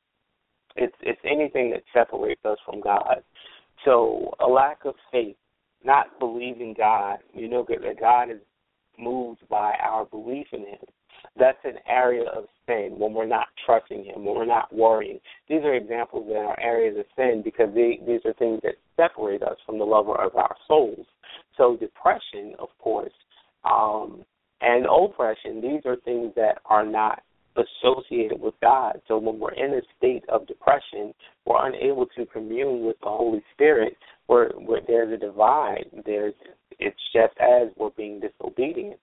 It's 0.76 0.96
it's 1.02 1.22
anything 1.24 1.72
that 1.72 1.84
separates 1.94 2.44
us 2.44 2.58
from 2.66 2.82
God. 2.82 3.24
So 3.86 4.34
a 4.40 4.48
lack 4.48 4.86
of 4.86 4.96
faith, 5.12 5.36
not 5.84 6.20
believing 6.20 6.74
God. 6.78 7.20
You 7.34 7.48
know 7.48 7.66
that 7.68 8.00
God 8.00 8.32
is 8.32 8.42
moved 8.98 9.48
by 9.50 9.74
our 9.82 10.06
belief 10.06 10.48
in 10.52 10.62
Him. 10.62 10.80
That's 11.40 11.58
an 11.64 11.78
area 11.88 12.30
of 12.30 12.46
sin 12.66 12.96
when 12.98 13.14
we're 13.14 13.28
not 13.28 13.48
trusting 13.66 14.06
Him, 14.06 14.26
when 14.26 14.36
we're 14.36 14.46
not 14.46 14.74
worrying. 14.74 15.20
These 15.48 15.62
are 15.64 15.76
examples 15.76 16.28
that 16.28 16.38
are 16.38 16.60
areas 16.60 16.98
of 16.98 17.06
sin 17.16 17.42
because 17.44 17.70
they, 17.74 18.00
these 18.06 18.22
are 18.26 18.34
things 18.34 18.60
that 18.64 18.76
separate 18.96 19.44
us 19.44 19.58
from 19.66 19.78
the 19.78 19.86
lover 19.86 20.20
of 20.20 20.36
our 20.36 20.56
souls. 20.68 21.06
So 21.58 21.78
depression, 21.78 22.54
of 22.60 22.70
course, 22.80 23.14
um, 23.64 24.24
and 24.62 24.86
oppression, 24.86 25.62
these 25.62 25.82
are 25.86 25.98
things 25.98 26.34
that 26.36 26.60
are 26.66 26.86
not 26.86 27.22
associated 27.58 28.40
with 28.40 28.54
God. 28.62 29.02
So 29.08 29.18
when 29.18 29.40
we're 29.40 29.54
in 29.54 29.74
a 29.74 29.82
state 29.98 30.24
of 30.30 30.48
depression, 30.48 31.14
we're 31.46 31.68
unable 31.68 32.06
to 32.18 32.26
commune 32.28 32.86
with 32.86 32.98
the 33.02 33.10
Holy 33.10 33.44
Spirit. 33.54 33.98
Where, 34.28 34.50
where 34.50 34.82
there's 34.86 35.14
a 35.14 35.18
divide, 35.18 35.86
there's 36.06 36.34
it's 36.80 37.00
just 37.14 37.34
as 37.40 37.70
we're 37.78 37.92
being 37.92 38.20
disobedient. 38.20 39.00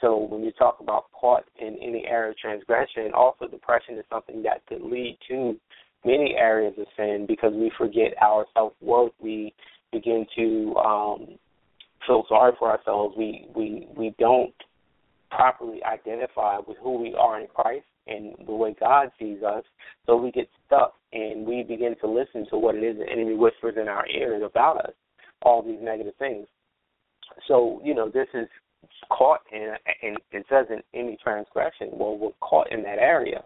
So 0.00 0.16
when 0.16 0.42
you 0.42 0.50
talk 0.52 0.78
about 0.80 1.12
caught 1.12 1.44
in 1.60 1.78
any 1.80 2.04
area 2.08 2.30
of 2.30 2.38
transgression, 2.38 3.12
also 3.14 3.46
depression 3.46 3.96
is 3.98 4.04
something 4.10 4.42
that 4.42 4.66
could 4.66 4.82
lead 4.82 5.18
to 5.28 5.56
many 6.04 6.34
areas 6.36 6.74
of 6.78 6.86
sin 6.96 7.26
because 7.28 7.52
we 7.54 7.70
forget 7.78 8.14
our 8.20 8.46
self 8.54 8.72
worth. 8.80 9.12
We 9.20 9.54
begin 9.92 10.26
to 10.36 10.74
um, 10.76 11.26
feel 12.06 12.24
sorry 12.28 12.52
for 12.58 12.70
ourselves. 12.70 13.14
We 13.16 13.46
we 13.54 13.86
we 13.96 14.14
don't 14.18 14.54
properly 15.30 15.80
identify 15.84 16.58
with 16.66 16.76
who 16.82 16.98
we 16.98 17.14
are 17.14 17.40
in 17.40 17.46
Christ 17.46 17.86
and 18.06 18.34
the 18.46 18.52
way 18.52 18.74
God 18.78 19.10
sees 19.18 19.42
us. 19.42 19.64
So 20.06 20.16
we 20.16 20.30
get 20.30 20.48
stuck 20.66 20.94
and 21.12 21.46
we 21.46 21.62
begin 21.62 21.94
to 22.00 22.08
listen 22.08 22.46
to 22.50 22.58
what 22.58 22.74
it 22.74 22.82
is 22.82 22.98
the 22.98 23.10
enemy 23.10 23.34
whispers 23.34 23.76
in 23.80 23.88
our 23.88 24.06
ears 24.08 24.42
about 24.44 24.84
us, 24.84 24.92
all 25.42 25.62
these 25.62 25.80
negative 25.80 26.14
things. 26.18 26.46
So, 27.48 27.80
you 27.84 27.94
know, 27.94 28.08
this 28.08 28.28
is 28.34 28.48
caught 29.10 29.40
in, 29.52 29.74
and 30.02 30.18
it 30.32 30.44
says 30.48 30.66
in 30.70 30.82
any 30.98 31.16
transgression. 31.22 31.90
Well, 31.92 32.18
we're 32.18 32.30
caught 32.40 32.72
in 32.72 32.82
that 32.82 32.98
area. 32.98 33.42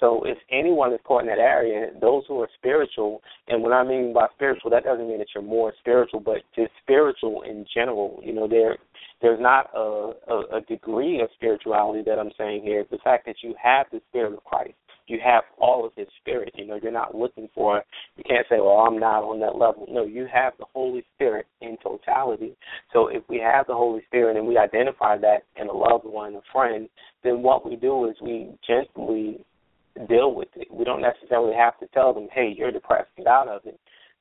So 0.00 0.22
if 0.24 0.38
anyone 0.50 0.92
is 0.94 1.00
caught 1.04 1.22
in 1.22 1.26
that 1.26 1.38
area, 1.38 1.90
those 2.00 2.24
who 2.26 2.40
are 2.40 2.48
spiritual, 2.56 3.20
and 3.48 3.62
what 3.62 3.72
I 3.72 3.84
mean 3.84 4.14
by 4.14 4.26
spiritual, 4.34 4.70
that 4.70 4.84
doesn't 4.84 5.06
mean 5.06 5.18
that 5.18 5.28
you're 5.34 5.44
more 5.44 5.74
spiritual, 5.78 6.20
but 6.20 6.38
just 6.56 6.70
spiritual 6.82 7.42
in 7.42 7.66
general. 7.72 8.18
You 8.24 8.32
know, 8.32 8.48
there 8.48 8.78
there's 9.22 9.40
not 9.40 9.70
a, 9.74 10.12
a, 10.28 10.56
a 10.56 10.60
degree 10.62 11.20
of 11.20 11.28
spirituality 11.34 12.02
that 12.06 12.18
I'm 12.18 12.30
saying 12.38 12.62
here. 12.62 12.80
It's 12.80 12.90
the 12.90 12.98
fact 12.98 13.26
that 13.26 13.36
you 13.42 13.54
have 13.62 13.86
the 13.92 14.00
spirit 14.08 14.32
of 14.32 14.44
Christ. 14.44 14.74
You 15.06 15.18
have 15.24 15.42
all 15.60 15.84
of 15.84 15.92
his 15.96 16.06
spirit. 16.20 16.54
You 16.54 16.66
know, 16.66 16.78
you're 16.80 16.92
not 16.92 17.14
looking 17.14 17.48
for 17.54 17.82
you 18.16 18.24
can't 18.28 18.46
say, 18.48 18.60
Well, 18.60 18.84
I'm 18.86 18.98
not 18.98 19.24
on 19.24 19.40
that 19.40 19.56
level. 19.56 19.86
No, 19.88 20.04
you 20.04 20.26
have 20.32 20.52
the 20.58 20.66
Holy 20.72 21.04
Spirit 21.14 21.46
in 21.60 21.76
totality. 21.82 22.54
So 22.92 23.08
if 23.08 23.22
we 23.28 23.38
have 23.38 23.66
the 23.66 23.74
Holy 23.74 24.02
Spirit 24.06 24.36
and 24.36 24.46
we 24.46 24.56
identify 24.56 25.18
that 25.18 25.44
in 25.56 25.68
a 25.68 25.72
loved 25.72 26.04
one, 26.04 26.34
a 26.34 26.40
friend, 26.52 26.88
then 27.24 27.42
what 27.42 27.68
we 27.68 27.76
do 27.76 28.08
is 28.08 28.16
we 28.22 28.50
gently 28.66 29.44
deal 30.08 30.34
with 30.34 30.48
it. 30.54 30.68
We 30.70 30.84
don't 30.84 31.02
necessarily 31.02 31.54
have 31.56 31.78
to 31.80 31.86
tell 31.88 32.12
them, 32.12 32.28
"Hey, 32.32 32.54
you're 32.56 32.70
depressed, 32.70 33.10
get 33.16 33.26
out 33.26 33.48
of 33.48 33.66
it." 33.66 33.78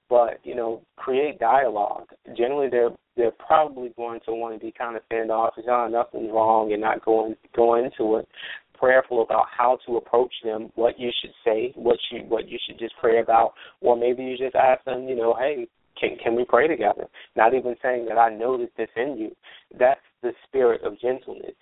But 0.09 0.39
you 0.43 0.55
know, 0.55 0.81
create 0.97 1.39
dialogue. 1.39 2.07
Generally, 2.35 2.69
they're 2.71 2.89
they're 3.15 3.31
probably 3.31 3.93
going 3.95 4.19
to 4.25 4.33
want 4.33 4.59
to 4.59 4.65
be 4.65 4.71
kind 4.71 4.95
of 4.95 5.03
standoffish. 5.05 5.65
Oh, 5.69 5.87
nothing's 5.91 6.31
wrong, 6.31 6.71
and 6.73 6.81
not 6.81 7.03
going 7.05 7.35
go 7.55 7.75
into 7.75 8.17
it. 8.17 8.27
Prayerful 8.77 9.21
about 9.21 9.45
how 9.55 9.77
to 9.85 9.97
approach 9.97 10.33
them, 10.43 10.71
what 10.75 10.97
you 10.97 11.11
should 11.21 11.33
say, 11.45 11.73
what 11.75 11.97
you 12.11 12.21
what 12.27 12.47
you 12.47 12.57
should 12.65 12.79
just 12.79 12.93
pray 12.99 13.19
about, 13.19 13.53
or 13.81 13.95
maybe 13.95 14.23
you 14.23 14.37
just 14.37 14.55
ask 14.55 14.83
them, 14.85 15.07
you 15.07 15.15
know, 15.15 15.35
hey, 15.37 15.67
can 15.99 16.17
can 16.23 16.35
we 16.35 16.45
pray 16.45 16.67
together? 16.67 17.07
Not 17.35 17.53
even 17.53 17.75
saying 17.81 18.05
that 18.07 18.17
I 18.17 18.29
noticed 18.33 18.77
this 18.77 18.89
in 18.95 19.17
you. 19.17 19.35
That's 19.77 19.99
the 20.23 20.31
spirit 20.47 20.81
of 20.83 20.99
gentleness. 20.99 21.55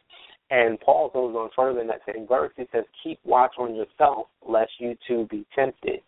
And 0.50 0.80
Paul 0.80 1.10
goes 1.10 1.36
on 1.36 1.50
further 1.56 1.82
in 1.82 1.88
that 1.88 2.02
same 2.12 2.26
verse. 2.26 2.52
He 2.56 2.66
says, 2.72 2.86
Keep 3.04 3.20
watch 3.26 3.56
on 3.60 3.76
yourself, 3.76 4.28
lest 4.48 4.72
you 4.80 4.96
too 5.08 5.28
be 5.30 5.46
tempted. 5.54 6.00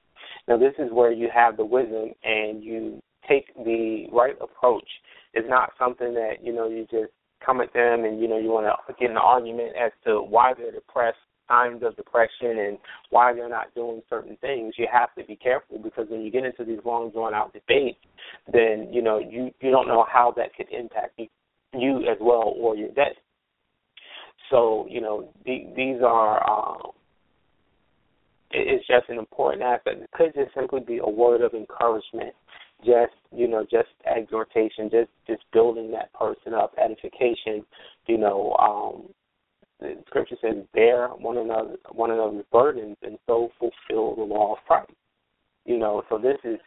Now, 0.48 0.58
this 0.58 0.74
is 0.80 0.92
where 0.92 1.12
you 1.12 1.30
have 1.34 1.58
the 1.58 1.66
wisdom 1.66 2.12
and 2.24 2.64
you 2.64 3.02
take 3.28 3.54
the 3.56 4.08
right 4.12 4.36
approach. 4.42 4.88
It's 5.34 5.48
not 5.50 5.72
something 5.78 6.14
that, 6.14 6.44
you 6.44 6.54
know, 6.54 6.68
you 6.68 6.88
just 6.90 7.12
come 7.46 7.62
at 7.62 7.74
them 7.74 8.06
and, 8.06 8.20
you 8.20 8.28
know, 8.28 8.38
you 8.38 8.50
want 8.50 8.66
to 8.66 8.94
get 9.00 9.12
an 9.12 9.18
argument 9.18 9.74
as 9.80 9.92
to 10.06 10.22
why 10.22 10.54
they're 10.58 10.72
depressed, 10.72 11.18
signs 11.48 11.84
of 11.84 11.96
depression, 11.96 12.58
and 12.60 12.78
why 13.12 13.34
they're 13.34 13.50
not 13.50 13.74
doing 13.76 14.02
certain 14.10 14.38
things. 14.42 14.74
You 14.78 14.88
have 14.92 15.14
to 15.16 15.24
be 15.24 15.36
careful 15.36 15.78
because 15.80 16.08
when 16.10 16.22
you 16.22 16.32
get 16.32 16.46
into 16.46 16.66
these 16.66 16.84
long, 16.84 17.12
drawn 17.12 17.34
out 17.34 17.54
debates, 17.54 18.00
then, 18.52 18.90
you 18.92 19.02
know, 19.02 19.20
you, 19.20 19.52
you 19.62 19.72
don't 19.72 19.88
know 19.88 20.06
how 20.12 20.34
that 20.38 20.56
could 20.56 20.68
impact 20.72 21.14
you, 21.18 21.28
you 21.74 22.00
as 22.10 22.18
well 22.20 22.54
or 22.58 22.76
your 22.76 22.92
day. 22.92 23.16
So 24.50 24.88
you 24.90 25.02
know 25.02 25.30
the, 25.46 25.68
these 25.76 26.02
are 26.04 26.50
um, 26.50 26.92
it's 28.52 28.88
just 28.88 29.10
an 29.10 29.18
important 29.18 29.64
aspect. 29.64 30.02
It 30.02 30.10
could 30.12 30.34
just 30.34 30.54
simply 30.56 30.80
be 30.80 31.00
a 31.00 31.10
word 31.10 31.42
of 31.42 31.54
encouragement, 31.54 32.34
just 32.86 33.14
you 33.32 33.48
know, 33.48 33.64
just 33.64 33.90
exhortation, 34.06 34.90
just 34.90 35.10
just 35.28 35.44
building 35.54 35.92
that 35.92 36.12
person 36.14 36.54
up, 36.54 36.74
edification. 36.84 37.66
You 38.08 38.18
know, 38.18 38.56
um, 38.60 39.14
the 39.80 40.02
scripture 40.08 40.38
says, 40.42 40.64
"Bear 40.74 41.10
one 41.10 41.38
another 41.38 41.76
one 41.92 42.12
another's 42.12 42.46
burdens, 42.52 42.98
and 43.04 43.18
so 43.28 43.50
fulfill 43.60 44.16
the 44.16 44.34
law 44.34 44.54
of 44.54 44.60
Christ." 44.66 44.92
You 45.66 45.78
know, 45.78 46.04
so 46.10 46.18
this 46.18 46.38
is 46.44 46.60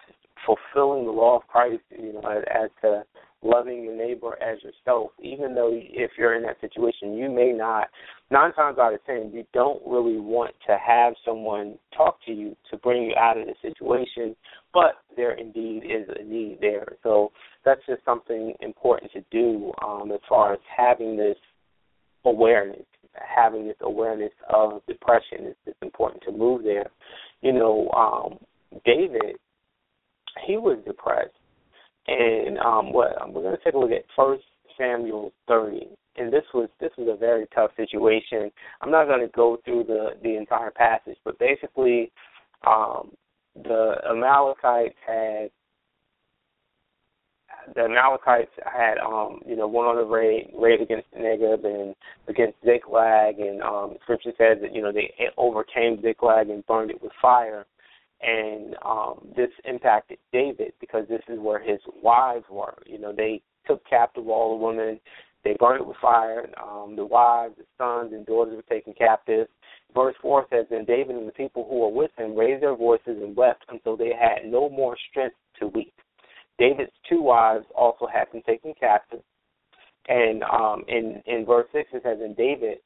fulfilling 0.46 1.06
the 1.06 1.12
law 1.12 1.36
of 1.36 1.46
Christ. 1.48 1.82
You 1.90 2.12
know, 2.12 2.20
as, 2.20 2.44
as 2.54 2.70
to 2.82 3.04
loving 3.42 3.82
your 3.82 3.96
neighbor 3.96 4.38
as 4.42 4.58
yourself, 4.62 5.10
even 5.20 5.54
though 5.54 5.70
if 5.72 6.12
you're 6.16 6.34
in 6.34 6.42
that 6.44 6.60
situation, 6.60 7.14
you 7.14 7.30
may 7.30 7.52
not, 7.52 7.88
nine 8.30 8.52
times 8.52 8.78
out 8.78 8.94
of 8.94 9.04
ten, 9.04 9.30
you 9.32 9.44
don't 9.52 9.82
really 9.86 10.18
want 10.18 10.54
to 10.66 10.76
have 10.84 11.14
someone 11.24 11.76
talk 11.96 12.18
to 12.26 12.32
you 12.32 12.56
to 12.70 12.76
bring 12.78 13.02
you 13.02 13.14
out 13.18 13.36
of 13.36 13.46
the 13.46 13.54
situation, 13.60 14.36
but 14.72 14.92
there 15.16 15.32
indeed 15.32 15.82
is 15.84 16.08
a 16.18 16.24
need 16.24 16.58
there. 16.60 16.86
So 17.02 17.32
that's 17.64 17.80
just 17.86 18.04
something 18.04 18.54
important 18.60 19.10
to 19.12 19.24
do 19.30 19.72
um, 19.84 20.12
as 20.12 20.20
far 20.28 20.52
as 20.52 20.60
having 20.74 21.16
this 21.16 21.36
awareness. 22.24 22.84
Having 23.14 23.66
this 23.66 23.76
awareness 23.82 24.32
of 24.48 24.80
depression 24.88 25.48
is 25.48 25.54
it's 25.66 25.76
important 25.82 26.22
to 26.22 26.32
move 26.32 26.62
there. 26.62 26.88
You 27.42 27.52
know, 27.52 27.90
um, 27.90 28.38
David, 28.86 29.36
he 30.46 30.56
was 30.56 30.78
depressed 30.86 31.34
and 32.06 32.58
um, 32.58 32.92
what 32.92 33.12
we're 33.32 33.42
going 33.42 33.56
to 33.56 33.64
take 33.64 33.74
a 33.74 33.78
look 33.78 33.90
at 33.90 34.04
First 34.16 34.44
Samuel 34.78 35.32
30, 35.48 35.88
and 36.16 36.32
this 36.32 36.44
was 36.52 36.68
this 36.80 36.90
was 36.98 37.08
a 37.12 37.16
very 37.16 37.46
tough 37.54 37.70
situation. 37.76 38.50
I'm 38.80 38.90
not 38.90 39.06
going 39.06 39.20
to 39.20 39.32
go 39.34 39.58
through 39.64 39.84
the 39.84 40.10
the 40.22 40.36
entire 40.36 40.70
passage, 40.70 41.16
but 41.24 41.38
basically, 41.38 42.10
um, 42.66 43.12
the 43.54 43.96
Amalekites 44.10 44.96
had 45.06 45.50
the 47.74 47.82
Amalekites 47.82 48.50
had 48.64 48.98
um 48.98 49.40
you 49.46 49.56
know 49.56 49.68
went 49.68 49.88
on 49.88 49.98
a 49.98 50.04
raid 50.04 50.50
raid 50.58 50.80
against 50.80 51.06
Negeb 51.14 51.64
and 51.64 51.94
against 52.28 52.56
Ziklag. 52.64 53.38
And 53.38 53.62
um 53.62 53.96
scripture 54.02 54.32
says 54.36 54.58
that 54.62 54.74
you 54.74 54.82
know 54.82 54.92
they 54.92 55.12
overcame 55.36 56.02
Ziklag 56.02 56.50
and 56.50 56.66
burned 56.66 56.90
it 56.90 57.02
with 57.02 57.12
fire 57.20 57.66
and 58.22 58.76
um, 58.84 59.28
this 59.36 59.50
impacted 59.64 60.18
David 60.32 60.72
because 60.80 61.06
this 61.08 61.22
is 61.28 61.38
where 61.38 61.60
his 61.60 61.80
wives 62.02 62.44
were. 62.50 62.78
You 62.86 62.98
know, 62.98 63.12
they 63.12 63.42
took 63.66 63.84
captive 63.88 64.28
all 64.28 64.58
the 64.58 64.64
women, 64.64 65.00
they 65.44 65.56
burned 65.58 65.80
it 65.80 65.86
with 65.86 65.96
fire. 66.00 66.48
Um, 66.62 66.94
the 66.94 67.04
wives, 67.04 67.54
the 67.56 67.64
sons, 67.76 68.12
and 68.12 68.24
daughters 68.24 68.54
were 68.56 68.62
taken 68.62 68.94
captive. 68.94 69.48
Verse 69.94 70.14
four 70.22 70.46
says, 70.50 70.66
"And 70.70 70.86
David 70.86 71.16
and 71.16 71.28
the 71.28 71.32
people 71.32 71.66
who 71.68 71.80
were 71.80 71.88
with 71.88 72.12
him 72.16 72.36
raised 72.36 72.62
their 72.62 72.76
voices 72.76 73.20
and 73.20 73.36
wept 73.36 73.64
until 73.68 73.96
they 73.96 74.12
had 74.14 74.46
no 74.46 74.68
more 74.68 74.96
strength 75.10 75.36
to 75.58 75.66
weep." 75.68 75.94
David's 76.58 76.92
two 77.08 77.20
wives 77.20 77.66
also 77.74 78.06
had 78.06 78.30
been 78.30 78.42
taken 78.42 78.72
captive. 78.78 79.22
And 80.08 80.44
um, 80.44 80.84
in 80.88 81.22
in 81.26 81.44
verse 81.44 81.68
six 81.72 81.90
it 81.92 82.02
says, 82.04 82.18
"And 82.20 82.36
David 82.36 82.78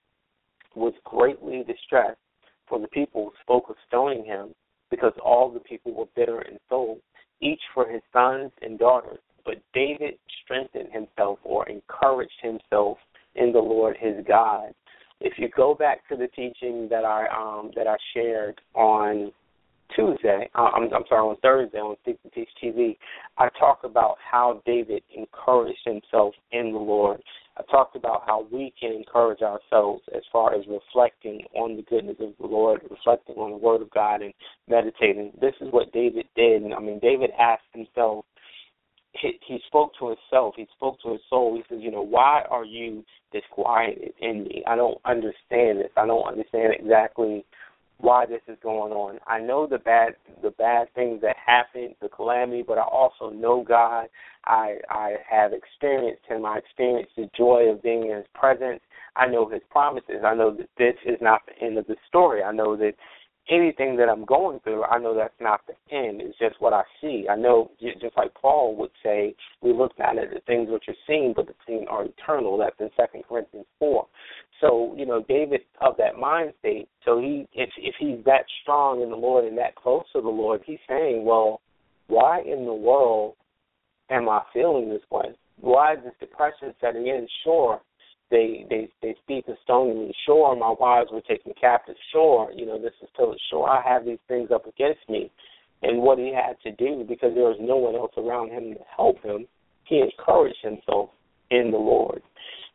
was 0.75 0.95
greatly 1.05 1.62
distressed, 1.62 2.21
for 2.66 2.78
the 2.78 2.88
people 2.88 3.33
spoke 3.43 3.69
of 3.71 3.76
stoning 3.87 4.25
him, 4.25 4.55
because 4.90 5.12
all 5.25 5.50
the 5.50 5.61
people 5.61 5.93
were 5.93 6.07
bitter 6.14 6.43
in 6.43 6.59
soul, 6.69 6.99
each 7.40 7.61
for 7.75 7.88
his 7.88 8.02
sons 8.12 8.50
and 8.62 8.78
daughters. 8.78 9.19
But 9.45 9.62
David 9.75 10.19
strengthened 10.45 10.90
himself 10.93 11.38
or 11.45 11.69
encouraged 11.69 12.40
himself 12.43 12.99
in 13.35 13.52
the 13.52 13.59
Lord 13.61 13.97
his 13.99 14.25
God." 14.26 14.75
If 15.21 15.38
you 15.38 15.49
go 15.57 15.75
back 15.75 16.07
to 16.09 16.16
the 16.16 16.28
teaching 16.28 16.88
that 16.90 17.05
I 17.05 17.26
um, 17.28 17.71
that 17.75 17.87
I 17.87 17.97
shared 18.12 18.61
on 18.75 19.33
Tuesday, 19.95 20.50
uh, 20.55 20.71
I'm, 20.75 20.93
I'm 20.93 21.05
sorry, 21.09 21.23
on 21.23 21.37
Thursday 21.43 21.78
on 21.78 21.97
Seek 22.05 22.21
to 22.23 22.31
Teach 22.31 22.49
TV, 22.62 22.97
I 23.38 23.49
talked 23.59 23.85
about 23.85 24.16
how 24.19 24.62
David 24.66 25.02
encouraged 25.14 25.78
himself 25.85 26.35
in 26.52 26.73
the 26.73 26.78
Lord. 26.78 27.23
I 27.58 27.62
talked 27.70 27.96
about 27.96 28.25
how 28.26 28.46
we 28.52 28.72
can 28.78 28.92
encourage 28.92 29.40
ourselves 29.40 30.02
as 30.14 30.22
far 30.30 30.54
as 30.54 30.64
reflecting 30.66 31.42
on 31.54 31.76
the 31.76 31.82
goodness 31.82 32.16
of 32.20 32.34
the 32.38 32.46
Lord, 32.46 32.82
reflecting 32.90 33.36
on 33.36 33.50
the 33.52 33.56
Word 33.56 33.80
of 33.80 33.90
God, 33.90 34.20
and 34.20 34.34
meditating. 34.68 35.32
This 35.40 35.54
is 35.60 35.72
what 35.72 35.92
David 35.92 36.26
did. 36.36 36.62
And 36.62 36.75
I 36.75 36.80
mean, 36.80 36.98
David 37.00 37.30
asked 37.38 37.64
himself, 37.72 38.26
he, 39.20 39.38
he 39.46 39.58
spoke 39.66 39.92
to 39.98 40.08
himself, 40.08 40.54
he 40.56 40.66
spoke 40.76 41.00
to 41.02 41.12
his 41.12 41.22
soul. 41.30 41.56
He 41.56 41.62
says, 41.68 41.82
You 41.82 41.90
know, 41.90 42.02
why 42.02 42.42
are 42.50 42.64
you 42.64 43.02
disquieted 43.32 44.12
in 44.20 44.44
me? 44.44 44.62
I 44.66 44.76
don't 44.76 44.98
understand 45.06 45.80
this. 45.80 45.90
I 45.96 46.06
don't 46.06 46.26
understand 46.26 46.75
exactly 46.78 47.46
why 47.99 48.26
this 48.26 48.43
is 48.47 48.59
going 48.62 48.93
on. 48.93 49.19
I 49.26 49.41
know 49.41 49.67
the 49.67 49.79
bad 49.79 50.15
the 50.43 50.50
bad 50.50 50.93
things 50.95 51.21
that 51.23 51.37
happened, 51.45 51.95
the 52.00 52.09
calamity, 52.09 52.62
but 52.67 52.79
I 52.79 52.83
also 52.83 53.31
know 53.31 53.65
God. 53.67 54.09
I 54.45 54.76
I 54.91 55.15
have 55.29 55.53
experienced 55.53 56.23
him. 56.29 56.45
I 56.45 56.59
experienced 56.59 57.12
the 57.17 57.29
joy 57.37 57.71
of 57.71 57.83
being 57.83 58.11
in 58.11 58.17
his 58.17 58.26
presence. 58.35 58.81
I 59.17 59.26
know 59.26 59.49
his 59.49 59.62
promises. 59.71 60.23
I 60.25 60.35
know 60.35 60.55
that 60.55 60.69
this 60.76 60.95
is 61.07 61.17
not 61.23 61.41
the 61.47 61.65
end 61.65 61.79
of 61.79 61.87
the 61.87 61.97
story. 62.07 62.43
I 62.43 62.53
know 62.53 62.76
that 62.76 62.95
anything 63.50 63.97
that 63.97 64.09
I'm 64.09 64.25
going 64.25 64.61
through, 64.61 64.85
I 64.85 64.99
know 64.99 65.15
that's 65.15 65.35
not 65.41 65.61
the 65.67 65.75
end. 65.95 66.21
It's 66.21 66.38
just 66.38 66.61
what 66.61 66.73
I 66.73 66.83
see. 67.00 67.26
I 67.31 67.37
know, 67.37 67.71
just 67.81 68.17
like 68.17 68.35
Paul 68.35 68.76
would 68.76 68.91
say, 69.03 69.35
we 69.62 69.73
look 69.73 69.93
at 70.00 70.17
the 70.17 70.41
things 70.47 70.69
which 70.71 70.85
are 70.88 70.95
seen, 71.07 71.33
but 71.35 71.47
the 71.47 71.55
things 71.67 71.87
are 71.88 72.05
eternal. 72.05 72.59
That's 72.59 72.76
in 72.81 72.91
Second 72.97 73.25
Corinthians 73.29 73.67
four. 73.79 74.07
So 74.61 74.95
you 74.97 75.07
know, 75.07 75.25
David 75.29 75.61
of 75.81 75.97
that 75.99 76.19
mind 76.19 76.53
state. 76.61 76.88
So 77.05 77.21
he, 77.21 77.49
if 77.53 77.71
if 77.79 77.95
he's 77.99 78.25
that 78.25 78.45
strong 78.62 79.03
in 79.03 79.11
the 79.11 79.17
Lord 79.17 79.45
and 79.45 79.59
that 79.59 79.75
close 79.76 80.05
to 80.15 80.21
the 80.21 80.29
Lord, 80.29 80.62
he's 80.65 80.79
saying, 80.88 81.25
well, 81.25 81.61
why 82.09 82.41
in 82.41 82.65
the 82.65 82.75
world 82.75 83.35
am 84.11 84.29
I 84.29 84.43
feeling 84.53 84.88
this 84.88 85.03
way? 85.11 85.35
Why 85.61 85.95
is 85.95 86.00
this 86.05 86.15
depression 86.21 86.75
setting 86.81 87.07
in? 87.07 87.26
Sure, 87.45 87.81
they 88.30 88.66
they 88.68 88.88
they 89.02 89.14
speak 89.23 89.47
of 89.49 89.56
stoning 89.62 90.09
me. 90.09 90.14
Sure, 90.25 90.56
my 90.56 90.75
wives 90.78 91.11
were 91.12 91.21
taken 91.21 91.52
captive. 91.61 91.97
Sure, 92.12 92.50
you 92.54 92.66
know 92.66 92.80
this 92.80 92.92
is 93.02 93.09
totally 93.16 93.38
sure. 93.50 93.68
I 93.68 93.83
have 93.87 94.04
these 94.04 94.18
things 94.28 94.50
up 94.50 94.66
against 94.66 95.09
me, 95.09 95.30
and 95.83 96.02
what 96.02 96.18
he 96.18 96.33
had 96.35 96.56
to 96.64 96.73
do 96.73 97.04
because 97.09 97.35
there 97.35 97.45
was 97.45 97.59
no 97.61 97.76
one 97.76 97.95
else 97.95 98.12
around 98.16 98.50
him 98.50 98.75
to 98.75 98.80
help 98.95 99.23
him, 99.23 99.47
he 99.85 100.00
encouraged 100.00 100.59
himself 100.62 101.11
in 101.50 101.71
the 101.71 101.78
Lord, 101.78 102.23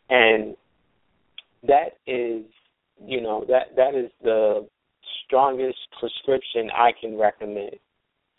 and 0.10 0.55
that 1.67 1.98
is 2.08 2.43
you 3.05 3.22
know 3.22 3.46
that 3.48 3.75
that 3.75 3.96
is 3.96 4.12
the 4.24 4.67
strongest 5.25 5.79
prescription 6.00 6.70
I 6.74 6.91
can 7.00 7.17
recommend 7.17 7.75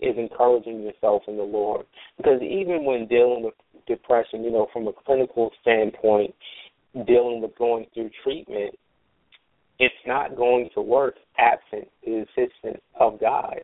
is 0.00 0.16
encouraging 0.16 0.82
yourself 0.82 1.22
in 1.28 1.36
the 1.36 1.42
Lord 1.42 1.86
because 2.16 2.42
even 2.42 2.84
when 2.84 3.06
dealing 3.06 3.44
with 3.44 3.54
depression, 3.86 4.44
you 4.44 4.50
know, 4.50 4.68
from 4.72 4.88
a 4.88 4.92
clinical 4.92 5.50
standpoint, 5.60 6.34
dealing 7.06 7.40
with 7.40 7.56
going 7.56 7.86
through 7.94 8.10
treatment, 8.22 8.74
it's 9.78 9.94
not 10.06 10.36
going 10.36 10.68
to 10.74 10.80
work 10.80 11.14
absent 11.38 11.88
the 12.04 12.24
assistance 12.24 12.82
of 12.98 13.20
God. 13.20 13.62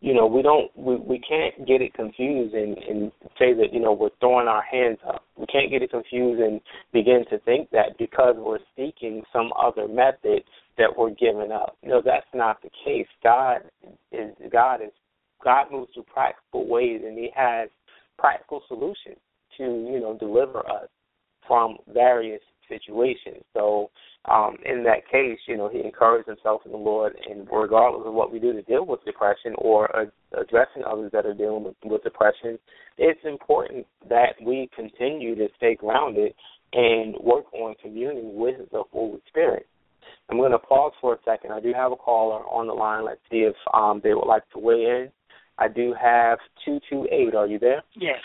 You 0.00 0.14
know, 0.14 0.26
we 0.26 0.42
don't 0.42 0.76
we, 0.76 0.96
we 0.96 1.20
can't 1.20 1.66
get 1.66 1.80
it 1.80 1.94
confused 1.94 2.54
and, 2.54 2.76
and 2.76 3.12
say 3.38 3.54
that, 3.54 3.72
you 3.72 3.78
know, 3.78 3.92
we're 3.92 4.10
throwing 4.18 4.48
our 4.48 4.62
hands 4.62 4.98
up. 5.06 5.24
We 5.36 5.46
can't 5.46 5.70
get 5.70 5.82
it 5.82 5.90
confused 5.90 6.42
and 6.42 6.60
begin 6.92 7.24
to 7.30 7.38
think 7.40 7.70
that 7.70 7.98
because 7.98 8.34
we're 8.36 8.58
seeking 8.76 9.22
some 9.32 9.52
other 9.60 9.86
method 9.86 10.42
that 10.76 10.90
we're 10.96 11.10
giving 11.10 11.52
up. 11.52 11.76
No, 11.84 12.02
that's 12.04 12.26
not 12.34 12.60
the 12.62 12.70
case. 12.84 13.06
God 13.22 13.58
is 14.10 14.32
God 14.50 14.82
is 14.82 14.90
God 15.44 15.66
moves 15.70 15.92
through 15.94 16.06
practical 16.12 16.66
ways 16.66 17.02
and 17.04 17.16
he 17.16 17.30
has 17.36 17.68
practical 18.18 18.62
solutions 18.66 19.18
to, 19.58 19.62
you 19.62 20.00
know, 20.00 20.16
deliver 20.18 20.58
us 20.68 20.88
from 21.46 21.76
various 21.92 22.40
situation. 22.68 23.42
So 23.54 23.90
um, 24.30 24.56
in 24.64 24.84
that 24.84 25.08
case, 25.10 25.38
you 25.46 25.56
know, 25.56 25.68
he 25.68 25.80
encouraged 25.80 26.28
himself 26.28 26.62
in 26.64 26.72
the 26.72 26.78
Lord, 26.78 27.16
and 27.28 27.46
regardless 27.52 28.06
of 28.06 28.14
what 28.14 28.32
we 28.32 28.38
do 28.38 28.52
to 28.52 28.62
deal 28.62 28.86
with 28.86 29.04
depression 29.04 29.54
or 29.58 29.94
uh, 29.96 30.04
addressing 30.40 30.84
others 30.84 31.10
that 31.12 31.26
are 31.26 31.34
dealing 31.34 31.64
with, 31.64 31.74
with 31.84 32.02
depression, 32.02 32.58
it's 32.98 33.20
important 33.24 33.86
that 34.08 34.34
we 34.44 34.70
continue 34.74 35.34
to 35.34 35.48
stay 35.56 35.74
grounded 35.74 36.34
and 36.72 37.16
work 37.22 37.52
on 37.52 37.74
communing 37.82 38.36
with 38.36 38.70
the 38.70 38.82
Holy 38.92 39.20
Spirit. 39.28 39.66
I'm 40.30 40.38
going 40.38 40.52
to 40.52 40.58
pause 40.58 40.92
for 41.00 41.14
a 41.14 41.18
second. 41.24 41.52
I 41.52 41.60
do 41.60 41.72
have 41.74 41.92
a 41.92 41.96
caller 41.96 42.44
on 42.44 42.66
the 42.66 42.72
line. 42.72 43.04
Let's 43.04 43.20
see 43.30 43.38
if 43.38 43.54
um, 43.74 44.00
they 44.02 44.14
would 44.14 44.26
like 44.26 44.48
to 44.50 44.58
weigh 44.58 44.84
in. 44.84 45.08
I 45.58 45.68
do 45.68 45.94
have 46.00 46.38
228. 46.64 47.34
Are 47.34 47.46
you 47.46 47.58
there? 47.58 47.82
Yes. 47.94 48.18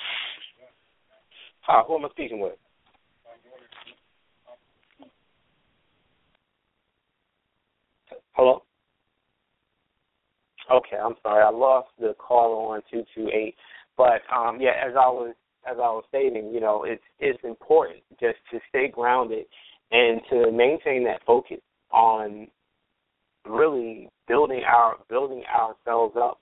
Hi, 1.62 1.84
who 1.86 1.98
am 1.98 2.06
I 2.06 2.10
speaking 2.10 2.40
with? 2.40 2.54
Hello? 8.38 8.62
Okay, 10.72 10.96
I'm 10.96 11.16
sorry. 11.24 11.44
I 11.44 11.50
lost 11.50 11.90
the 12.00 12.14
call 12.20 12.70
on 12.70 12.82
228. 12.92 13.56
But 13.98 14.22
um 14.32 14.60
yeah, 14.62 14.74
as 14.86 14.94
I 14.94 15.08
was 15.10 15.34
as 15.68 15.78
I 15.78 15.90
was 15.90 16.04
stating, 16.08 16.54
you 16.54 16.60
know, 16.60 16.84
it's 16.84 17.02
it's 17.20 17.44
important 17.44 18.04
just 18.20 18.38
to 18.52 18.60
stay 18.70 18.90
grounded 18.94 19.46
and 19.92 20.22
to 20.30 20.52
maintain 20.52 21.04
that 21.06 21.26
focus 21.26 21.58
on 21.92 22.48
really 23.50 24.08
building 24.28 24.62
our 24.68 24.98
building 25.10 25.42
ourselves 25.50 26.16
up. 26.16 26.40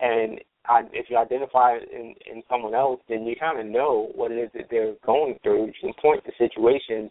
And 0.00 0.38
I, 0.66 0.82
if 0.92 1.06
you 1.10 1.16
identify 1.16 1.78
in 1.78 2.14
in 2.30 2.44
someone 2.48 2.74
else, 2.76 3.00
then 3.08 3.24
you 3.24 3.34
kind 3.34 3.58
of 3.58 3.66
know 3.66 4.12
what 4.14 4.30
it 4.30 4.36
is 4.36 4.50
that 4.54 4.66
they're 4.70 4.94
going 5.04 5.40
through. 5.42 5.66
You 5.66 5.72
can 5.80 5.92
point 6.00 6.22
to 6.24 6.32
situations 6.38 7.10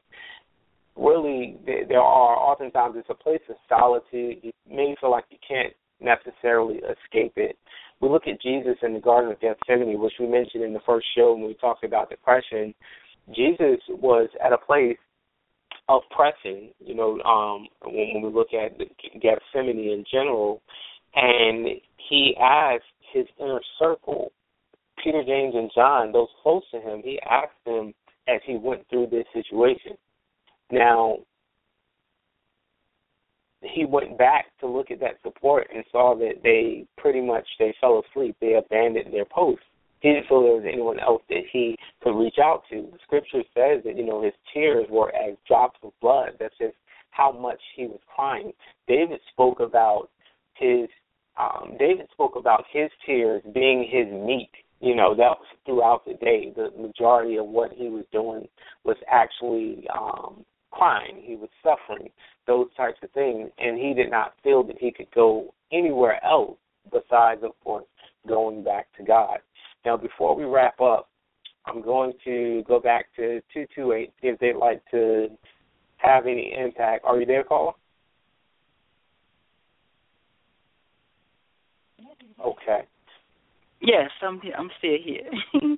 really 0.95 1.57
there 1.65 2.01
are 2.01 2.35
oftentimes 2.35 2.95
it's 2.97 3.09
a 3.09 3.15
place 3.15 3.41
of 3.49 3.55
solitude. 3.67 4.37
You 4.43 4.51
may 4.69 4.95
feel 4.99 5.11
like 5.11 5.25
you 5.29 5.37
can't 5.47 5.73
necessarily 5.99 6.77
escape 6.77 7.33
it. 7.35 7.57
We 8.01 8.09
look 8.09 8.27
at 8.27 8.41
Jesus 8.41 8.77
in 8.81 8.93
the 8.93 8.99
Garden 8.99 9.31
of 9.31 9.39
Gethsemane, 9.39 9.99
which 9.99 10.13
we 10.19 10.27
mentioned 10.27 10.63
in 10.63 10.73
the 10.73 10.79
first 10.85 11.05
show 11.15 11.33
when 11.33 11.47
we 11.47 11.53
talked 11.55 11.83
about 11.83 12.09
depression. 12.09 12.73
Jesus 13.35 13.79
was 13.89 14.29
at 14.43 14.53
a 14.53 14.57
place 14.57 14.97
of 15.87 16.01
pressing, 16.09 16.71
you 16.79 16.95
know, 16.95 17.19
um, 17.21 17.67
when, 17.83 18.13
when 18.13 18.23
we 18.23 18.29
look 18.29 18.53
at 18.53 18.77
Gethsemane 19.21 19.77
in 19.77 20.03
general, 20.11 20.61
and 21.15 21.67
he 22.09 22.35
asked 22.41 22.83
his 23.13 23.25
inner 23.39 23.61
circle, 23.77 24.31
Peter, 25.03 25.23
James, 25.25 25.53
and 25.55 25.69
John, 25.75 26.11
those 26.11 26.27
close 26.41 26.63
to 26.71 26.79
him, 26.79 27.01
he 27.03 27.19
asked 27.29 27.57
them 27.65 27.93
as 28.27 28.39
he 28.45 28.55
went 28.55 28.87
through 28.89 29.07
this 29.07 29.25
situation, 29.33 29.97
now, 30.71 31.17
he 33.61 33.85
went 33.85 34.17
back 34.17 34.45
to 34.59 34.67
look 34.67 34.89
at 34.91 34.99
that 34.99 35.17
support 35.23 35.67
and 35.73 35.83
saw 35.91 36.15
that 36.15 36.41
they 36.43 36.85
pretty 36.97 37.21
much 37.21 37.47
they 37.59 37.73
fell 37.79 38.01
asleep. 38.09 38.35
They 38.41 38.55
abandoned 38.55 39.13
their 39.13 39.25
post. 39.25 39.61
He 39.99 40.09
didn't 40.09 40.27
feel 40.27 40.41
there 40.41 40.53
was 40.53 40.65
anyone 40.71 40.99
else 40.99 41.21
that 41.29 41.43
he 41.51 41.77
could 42.01 42.19
reach 42.19 42.37
out 42.43 42.63
to. 42.71 42.87
The 42.91 42.97
scripture 43.03 43.43
says 43.53 43.83
that 43.85 43.95
you 43.95 44.05
know 44.05 44.23
his 44.23 44.33
tears 44.51 44.87
were 44.89 45.13
as 45.15 45.37
drops 45.47 45.79
of 45.83 45.91
blood. 46.01 46.31
That's 46.39 46.57
just 46.59 46.75
how 47.11 47.31
much 47.31 47.59
he 47.75 47.85
was 47.85 47.99
crying. 48.13 48.51
David 48.87 49.19
spoke 49.31 49.59
about 49.59 50.09
his 50.55 50.87
um, 51.39 51.75
David 51.79 52.07
spoke 52.11 52.35
about 52.35 52.65
his 52.71 52.89
tears 53.05 53.43
being 53.53 53.87
his 53.89 54.07
meat. 54.11 54.51
You 54.79 54.95
know 54.95 55.13
that 55.13 55.37
was 55.37 55.45
throughout 55.65 56.03
the 56.05 56.15
day. 56.15 56.51
The 56.55 56.71
majority 56.81 57.37
of 57.37 57.45
what 57.45 57.71
he 57.71 57.87
was 57.89 58.05
doing 58.11 58.47
was 58.83 58.97
actually 59.07 59.87
um, 59.95 60.43
crying, 60.71 61.21
he 61.21 61.35
was 61.35 61.49
suffering, 61.63 62.09
those 62.47 62.67
types 62.75 62.99
of 63.03 63.11
things, 63.11 63.49
and 63.57 63.77
he 63.77 63.93
did 63.93 64.09
not 64.09 64.33
feel 64.43 64.63
that 64.63 64.77
he 64.79 64.91
could 64.91 65.11
go 65.13 65.53
anywhere 65.71 66.23
else 66.25 66.57
besides, 66.91 67.43
of 67.43 67.51
course, 67.63 67.85
going 68.27 68.63
back 68.63 68.87
to 68.97 69.03
God. 69.03 69.39
Now, 69.85 69.97
before 69.97 70.35
we 70.35 70.45
wrap 70.45 70.79
up, 70.79 71.09
I'm 71.65 71.81
going 71.81 72.13
to 72.25 72.63
go 72.67 72.79
back 72.79 73.05
to 73.15 73.41
228, 73.53 74.13
see 74.21 74.27
if 74.27 74.39
they'd 74.39 74.55
like 74.55 74.81
to 74.91 75.27
have 75.97 76.25
any 76.25 76.55
impact. 76.57 77.05
Are 77.05 77.19
you 77.19 77.25
there, 77.25 77.43
caller? 77.43 77.73
Okay. 82.43 82.81
Yes, 83.81 84.09
I'm 84.21 84.39
here. 84.41 84.53
I'm 84.57 84.69
still 84.79 84.97
here. 85.03 85.77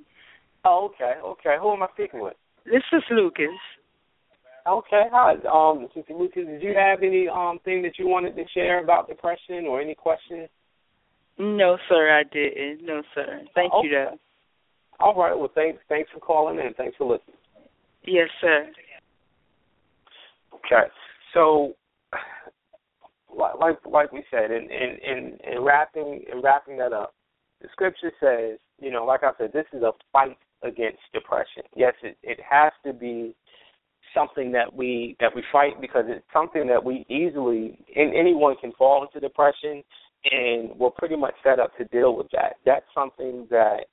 Oh, 0.64 0.90
okay, 0.94 1.20
okay. 1.22 1.56
Who 1.60 1.72
am 1.74 1.82
I 1.82 1.88
speaking 1.92 2.22
with? 2.22 2.34
This 2.64 2.82
is 2.92 3.02
Lucas. 3.10 3.48
Okay, 4.66 5.02
hi. 5.12 5.34
Um, 5.52 5.88
Sister 5.94 6.14
Lucas, 6.14 6.46
did 6.46 6.62
you 6.62 6.74
have 6.74 7.02
any 7.02 7.28
um 7.28 7.58
thing 7.64 7.82
that 7.82 7.98
you 7.98 8.08
wanted 8.08 8.34
to 8.36 8.44
share 8.54 8.82
about 8.82 9.08
depression 9.08 9.66
or 9.66 9.80
any 9.80 9.94
questions? 9.94 10.48
No, 11.38 11.76
sir, 11.88 12.10
I 12.10 12.22
didn't. 12.22 12.86
No, 12.86 13.02
sir. 13.14 13.42
Thank 13.54 13.72
okay. 13.74 13.86
you, 13.86 13.92
though. 13.92 14.18
All 15.00 15.14
right. 15.14 15.36
Well, 15.36 15.50
thanks. 15.54 15.80
Thanks 15.88 16.10
for 16.14 16.20
calling 16.20 16.58
in. 16.58 16.72
Thanks 16.74 16.96
for 16.96 17.04
listening. 17.04 17.36
Yes, 18.06 18.28
sir. 18.40 18.70
Okay. 20.54 20.88
So, 21.34 21.74
like 23.36 23.76
like 23.84 24.12
we 24.12 24.24
said, 24.30 24.50
in 24.50 24.70
in 24.70 24.98
in, 25.04 25.38
in 25.52 25.62
wrapping 25.62 26.24
in 26.32 26.40
wrapping 26.40 26.78
that 26.78 26.92
up, 26.94 27.12
the 27.60 27.68
scripture 27.72 28.12
says, 28.18 28.58
you 28.80 28.90
know, 28.90 29.04
like 29.04 29.24
I 29.24 29.32
said, 29.36 29.52
this 29.52 29.66
is 29.74 29.82
a 29.82 29.92
fight 30.12 30.38
against 30.62 31.00
depression. 31.12 31.64
Yes, 31.76 31.94
it 32.02 32.16
it 32.22 32.38
has 32.48 32.72
to 32.86 32.92
be 32.92 33.34
something 34.14 34.52
that 34.52 34.74
we 34.74 35.16
that 35.20 35.34
we 35.34 35.42
fight 35.52 35.80
because 35.80 36.04
it's 36.08 36.24
something 36.32 36.66
that 36.66 36.82
we 36.82 37.04
easily 37.08 37.78
and 37.96 38.14
anyone 38.14 38.56
can 38.60 38.72
fall 38.72 39.06
into 39.06 39.20
depression 39.20 39.82
and 40.30 40.70
we're 40.78 40.90
pretty 40.90 41.16
much 41.16 41.34
set 41.42 41.58
up 41.58 41.76
to 41.76 41.84
deal 41.86 42.16
with 42.16 42.28
that. 42.32 42.54
That's 42.64 42.86
something 42.94 43.46
that 43.50 43.86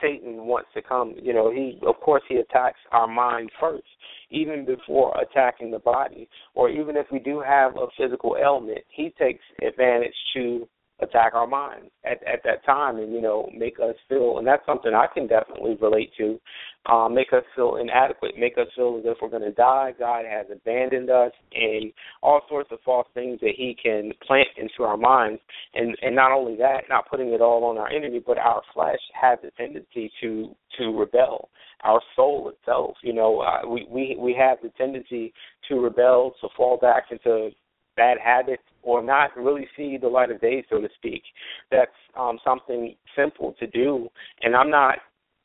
Satan 0.00 0.46
wants 0.46 0.68
to 0.74 0.82
come. 0.82 1.14
You 1.20 1.32
know, 1.32 1.50
he 1.50 1.78
of 1.86 1.96
course 2.00 2.22
he 2.28 2.36
attacks 2.36 2.78
our 2.92 3.06
mind 3.06 3.50
first, 3.60 3.86
even 4.30 4.64
before 4.64 5.14
attacking 5.20 5.70
the 5.70 5.78
body. 5.78 6.28
Or 6.54 6.68
even 6.68 6.96
if 6.96 7.06
we 7.12 7.18
do 7.18 7.40
have 7.40 7.76
a 7.76 7.86
physical 7.96 8.36
ailment, 8.40 8.80
he 8.88 9.14
takes 9.18 9.44
advantage 9.66 10.14
to 10.34 10.68
attack 11.02 11.34
our 11.34 11.46
minds 11.46 11.90
at 12.04 12.22
at 12.26 12.42
that 12.44 12.64
time 12.64 12.98
and 12.98 13.12
you 13.12 13.20
know 13.20 13.48
make 13.56 13.78
us 13.80 13.94
feel 14.08 14.38
and 14.38 14.46
that's 14.46 14.64
something 14.66 14.92
I 14.94 15.06
can 15.12 15.26
definitely 15.26 15.76
relate 15.80 16.10
to 16.18 16.38
um, 16.86 17.14
make 17.14 17.32
us 17.32 17.42
feel 17.54 17.76
inadequate, 17.76 18.38
make 18.38 18.56
us 18.56 18.66
feel 18.74 18.98
as 18.98 19.04
if 19.04 19.18
we're 19.20 19.28
going 19.28 19.42
to 19.42 19.52
die. 19.52 19.92
God 19.98 20.24
has 20.24 20.46
abandoned 20.50 21.10
us, 21.10 21.32
and 21.52 21.92
all 22.22 22.40
sorts 22.48 22.70
of 22.72 22.78
false 22.84 23.06
things 23.12 23.38
that 23.40 23.52
He 23.56 23.76
can 23.80 24.12
plant 24.26 24.48
into 24.56 24.84
our 24.84 24.96
minds. 24.96 25.40
And 25.74 25.96
and 26.02 26.16
not 26.16 26.32
only 26.32 26.56
that, 26.56 26.84
not 26.88 27.08
putting 27.10 27.32
it 27.32 27.42
all 27.42 27.64
on 27.64 27.76
our 27.76 27.90
enemy, 27.90 28.22
but 28.26 28.38
our 28.38 28.62
flesh 28.72 28.98
has 29.20 29.38
a 29.44 29.50
tendency 29.52 30.10
to 30.22 30.54
to 30.78 30.98
rebel. 30.98 31.50
Our 31.82 32.00
soul 32.16 32.50
itself, 32.50 32.96
you 33.02 33.12
know, 33.12 33.40
uh, 33.40 33.68
we 33.68 33.86
we 33.90 34.16
we 34.18 34.34
have 34.34 34.58
the 34.62 34.70
tendency 34.70 35.34
to 35.68 35.80
rebel, 35.80 36.34
to 36.40 36.48
fall 36.56 36.78
back 36.78 37.04
into 37.10 37.50
bad 37.96 38.18
habits 38.22 38.62
or 38.82 39.02
not 39.02 39.36
really 39.36 39.66
see 39.76 39.96
the 39.96 40.08
light 40.08 40.30
of 40.30 40.40
day, 40.40 40.64
so 40.70 40.80
to 40.80 40.88
speak. 40.96 41.22
That's 41.70 41.90
um, 42.18 42.38
something 42.44 42.94
simple 43.16 43.54
to 43.60 43.66
do, 43.66 44.08
and 44.42 44.56
I'm 44.56 44.70
not 44.70 44.98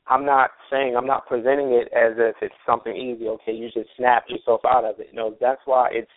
I'm 0.08 0.24
not 0.24 0.50
saying 0.70 0.96
I'm 0.96 1.06
not 1.06 1.26
presenting 1.26 1.72
it 1.72 1.88
as 1.92 2.14
if 2.16 2.36
it's 2.40 2.54
something 2.64 2.96
easy. 2.96 3.26
Okay, 3.28 3.52
you 3.52 3.70
just 3.72 3.90
snap 3.96 4.24
yourself 4.28 4.60
out 4.64 4.84
of 4.84 5.00
it. 5.00 5.08
No, 5.12 5.36
that's 5.40 5.60
why 5.64 5.88
it's 5.92 6.10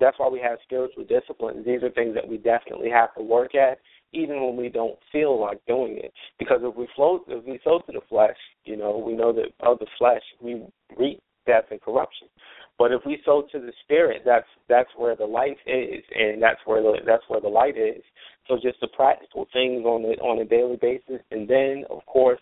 that's 0.00 0.18
why 0.18 0.28
we 0.28 0.40
have 0.40 0.58
spiritual 0.64 1.04
disciplines. 1.04 1.64
These 1.64 1.82
are 1.82 1.90
things 1.90 2.14
that 2.14 2.26
we 2.26 2.38
definitely 2.38 2.90
have 2.90 3.14
to 3.14 3.22
work 3.22 3.54
at, 3.54 3.78
even 4.12 4.42
when 4.42 4.56
we 4.56 4.68
don't 4.68 4.98
feel 5.12 5.40
like 5.40 5.64
doing 5.66 5.98
it. 5.98 6.12
Because 6.38 6.60
if 6.62 6.74
we 6.74 6.88
flow 6.96 7.20
if 7.28 7.44
we 7.44 7.60
sow 7.62 7.80
to 7.80 7.92
the 7.92 8.00
flesh, 8.08 8.36
you 8.64 8.76
know, 8.76 8.96
we 8.98 9.14
know 9.14 9.32
that 9.32 9.52
of 9.60 9.78
the 9.78 9.86
flesh 9.98 10.22
we 10.40 10.62
reap 10.98 11.20
death 11.46 11.64
and 11.70 11.80
corruption. 11.80 12.28
But 12.78 12.92
if 12.92 13.00
we 13.06 13.18
sow 13.24 13.42
to 13.52 13.58
the 13.58 13.72
spirit, 13.84 14.22
that's 14.24 14.46
that's 14.68 14.90
where 14.96 15.16
the 15.16 15.24
life 15.24 15.56
is, 15.66 16.02
and 16.14 16.42
that's 16.42 16.60
where 16.66 16.82
the 16.82 16.98
that's 17.06 17.22
where 17.28 17.40
the 17.40 17.48
light 17.48 17.78
is. 17.78 18.02
So 18.48 18.58
just 18.62 18.80
the 18.80 18.88
practical 18.88 19.46
things 19.52 19.84
on 19.84 20.02
the 20.02 20.16
on 20.20 20.40
a 20.40 20.44
daily 20.44 20.76
basis, 20.76 21.22
and 21.30 21.48
then 21.48 21.84
of 21.90 22.04
course 22.06 22.40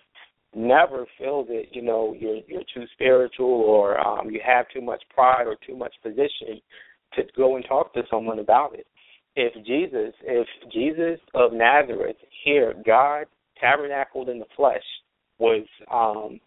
never 0.54 1.06
feel 1.18 1.44
that 1.44 1.64
you 1.72 1.82
know 1.82 2.14
you're 2.18 2.40
you're 2.48 2.64
too 2.74 2.84
spiritual 2.94 3.46
or 3.46 3.98
um, 4.04 4.30
you 4.30 4.40
have 4.44 4.66
too 4.72 4.80
much 4.80 5.02
pride 5.14 5.46
or 5.46 5.56
too 5.66 5.76
much 5.76 5.94
position 6.02 6.60
to 7.14 7.22
go 7.36 7.56
and 7.56 7.64
talk 7.68 7.92
to 7.94 8.02
someone 8.10 8.40
about 8.40 8.74
it. 8.74 8.86
If 9.36 9.54
Jesus, 9.64 10.14
if 10.22 10.46
Jesus 10.72 11.20
of 11.34 11.52
Nazareth 11.52 12.16
here, 12.44 12.74
God 12.84 13.26
tabernacled 13.60 14.28
in 14.28 14.38
the 14.38 14.46
flesh, 14.56 14.82
was 15.38 15.66
um, 15.92 16.40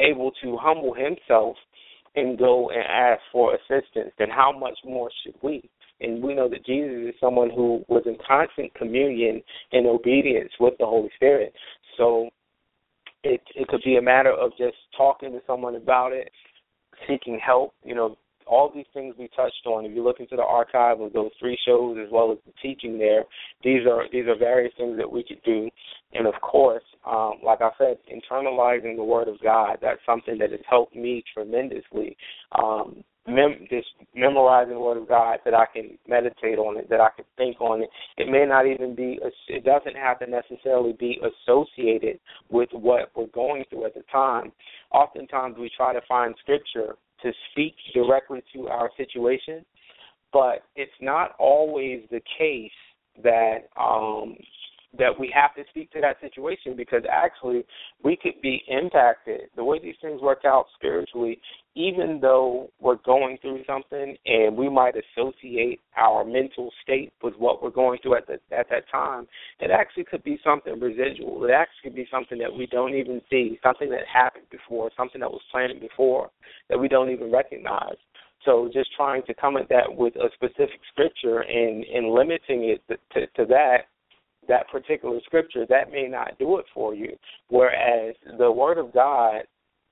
able 0.00 0.32
to 0.42 0.56
humble 0.56 0.94
himself 0.94 1.56
and 2.18 2.38
go 2.38 2.70
and 2.70 2.82
ask 2.82 3.20
for 3.32 3.54
assistance, 3.54 4.12
then 4.18 4.28
how 4.30 4.52
much 4.56 4.78
more 4.84 5.10
should 5.22 5.34
we? 5.42 5.68
And 6.00 6.22
we 6.22 6.34
know 6.34 6.48
that 6.48 6.64
Jesus 6.64 7.08
is 7.08 7.14
someone 7.20 7.50
who 7.50 7.84
was 7.88 8.02
in 8.06 8.16
constant 8.26 8.72
communion 8.74 9.42
and 9.72 9.86
obedience 9.86 10.52
with 10.60 10.74
the 10.78 10.86
Holy 10.86 11.10
Spirit. 11.16 11.52
So 11.96 12.28
it 13.24 13.40
it 13.56 13.66
could 13.68 13.82
be 13.84 13.96
a 13.96 14.02
matter 14.02 14.32
of 14.32 14.52
just 14.56 14.76
talking 14.96 15.32
to 15.32 15.40
someone 15.46 15.74
about 15.74 16.12
it, 16.12 16.30
seeking 17.08 17.40
help. 17.44 17.74
You 17.84 17.94
know, 17.94 18.18
all 18.48 18.70
these 18.74 18.86
things 18.94 19.14
we 19.18 19.28
touched 19.36 19.66
on. 19.66 19.84
If 19.84 19.94
you 19.94 20.02
look 20.02 20.20
into 20.20 20.36
the 20.36 20.42
archive 20.42 21.00
of 21.00 21.12
those 21.12 21.30
three 21.38 21.58
shows 21.66 21.98
as 22.02 22.10
well 22.10 22.32
as 22.32 22.38
the 22.46 22.52
teaching 22.62 22.98
there, 22.98 23.24
these 23.62 23.86
are 23.86 24.04
these 24.10 24.26
are 24.26 24.36
various 24.36 24.72
things 24.76 24.96
that 24.96 25.10
we 25.10 25.22
could 25.22 25.42
do. 25.44 25.68
And 26.12 26.26
of 26.26 26.34
course, 26.40 26.84
um, 27.06 27.34
like 27.44 27.60
I 27.60 27.70
said, 27.78 27.98
internalizing 28.10 28.96
the 28.96 29.04
Word 29.04 29.28
of 29.28 29.40
God. 29.42 29.78
That's 29.82 30.00
something 30.06 30.38
that 30.38 30.50
has 30.50 30.60
helped 30.68 30.96
me 30.96 31.22
tremendously. 31.34 32.16
Um, 32.52 33.04
mem- 33.26 33.66
just 33.68 33.88
memorizing 34.14 34.74
the 34.74 34.80
Word 34.80 34.96
of 34.96 35.08
God, 35.08 35.38
that 35.44 35.54
I 35.54 35.66
can 35.72 35.98
meditate 36.08 36.58
on 36.58 36.78
it, 36.78 36.88
that 36.88 37.00
I 37.00 37.08
can 37.14 37.24
think 37.36 37.60
on 37.60 37.82
it. 37.82 37.90
It 38.16 38.30
may 38.30 38.46
not 38.46 38.66
even 38.66 38.94
be. 38.94 39.18
It 39.48 39.64
doesn't 39.64 39.96
have 39.96 40.18
to 40.20 40.26
necessarily 40.26 40.94
be 40.98 41.20
associated 41.20 42.18
with 42.50 42.70
what 42.72 43.10
we're 43.14 43.26
going 43.26 43.64
through 43.68 43.86
at 43.86 43.94
the 43.94 44.02
time. 44.10 44.52
Oftentimes, 44.92 45.56
we 45.58 45.70
try 45.76 45.92
to 45.92 46.00
find 46.08 46.34
scripture 46.40 46.96
to 47.22 47.32
speak 47.50 47.74
directly 47.94 48.42
to 48.54 48.68
our 48.68 48.90
situation, 48.96 49.64
but 50.32 50.64
it's 50.76 50.90
not 51.00 51.32
always 51.38 52.02
the 52.10 52.20
case 52.38 52.70
that 53.22 53.68
um, 53.76 54.36
that 54.98 55.10
we 55.18 55.32
have 55.34 55.54
to 55.54 55.62
speak 55.68 55.90
to 55.92 56.00
that 56.00 56.16
situation 56.20 56.74
because 56.74 57.02
actually 57.10 57.64
we 58.02 58.16
could 58.16 58.40
be 58.42 58.62
impacted. 58.68 59.42
The 59.54 59.64
way 59.64 59.78
these 59.78 59.96
things 60.00 60.22
work 60.22 60.42
out 60.46 60.66
spiritually 60.76 61.40
even 61.78 62.18
though 62.20 62.68
we're 62.80 62.96
going 63.06 63.38
through 63.40 63.62
something 63.64 64.16
and 64.26 64.56
we 64.56 64.68
might 64.68 64.94
associate 64.96 65.80
our 65.96 66.24
mental 66.24 66.70
state 66.82 67.12
with 67.22 67.34
what 67.38 67.62
we're 67.62 67.70
going 67.70 68.00
through 68.02 68.16
at 68.16 68.26
the 68.26 68.34
at 68.50 68.68
that 68.68 68.82
time 68.90 69.28
it 69.60 69.70
actually 69.70 70.04
could 70.04 70.24
be 70.24 70.40
something 70.42 70.80
residual 70.80 71.44
it 71.44 71.52
actually 71.52 71.90
could 71.90 71.94
be 71.94 72.08
something 72.10 72.36
that 72.36 72.52
we 72.52 72.66
don't 72.66 72.94
even 72.94 73.20
see 73.30 73.60
something 73.62 73.88
that 73.88 74.02
happened 74.12 74.44
before 74.50 74.90
something 74.96 75.20
that 75.20 75.30
was 75.30 75.40
planned 75.52 75.80
before 75.80 76.28
that 76.68 76.78
we 76.78 76.88
don't 76.88 77.10
even 77.10 77.30
recognize 77.30 77.96
so 78.44 78.68
just 78.72 78.90
trying 78.96 79.22
to 79.22 79.34
come 79.34 79.56
at 79.56 79.68
that 79.68 79.86
with 79.88 80.16
a 80.16 80.28
specific 80.34 80.80
scripture 80.92 81.40
and 81.40 81.84
and 81.84 82.12
limiting 82.12 82.74
it 82.74 82.82
to, 83.14 83.26
to 83.36 83.46
that 83.46 83.86
that 84.48 84.66
particular 84.70 85.20
scripture, 85.26 85.66
that 85.68 85.92
may 85.92 86.08
not 86.08 86.38
do 86.38 86.56
it 86.58 86.64
for 86.72 86.94
you. 86.94 87.14
Whereas 87.48 88.14
the 88.38 88.50
Word 88.50 88.78
of 88.78 88.94
God 88.94 89.42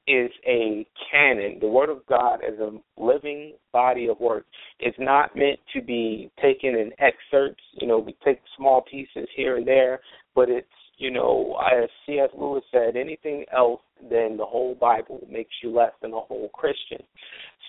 is 0.06 0.30
a 0.46 0.86
canon. 1.10 1.58
The 1.60 1.68
Word 1.68 1.90
of 1.90 2.06
God 2.06 2.40
is 2.46 2.58
a 2.60 2.72
living 2.96 3.54
body 3.72 4.08
of 4.08 4.20
work. 4.20 4.46
It's 4.78 4.96
not 4.98 5.34
meant 5.36 5.58
to 5.74 5.82
be 5.82 6.30
taken 6.40 6.70
in 6.70 6.92
excerpts. 6.98 7.62
You 7.80 7.88
know, 7.88 7.98
we 7.98 8.16
take 8.24 8.40
small 8.56 8.82
pieces 8.82 9.28
here 9.34 9.56
and 9.56 9.66
there, 9.66 10.00
but 10.34 10.48
it's 10.48 10.66
you 10.98 11.10
know, 11.10 11.58
as 11.60 11.90
C.S. 12.06 12.30
Lewis 12.38 12.64
said, 12.72 12.96
anything 12.96 13.44
else 13.54 13.82
than 14.00 14.36
the 14.36 14.46
whole 14.46 14.74
Bible 14.74 15.20
makes 15.30 15.52
you 15.62 15.70
less 15.70 15.92
than 16.00 16.12
a 16.12 16.20
whole 16.20 16.48
Christian. 16.54 17.04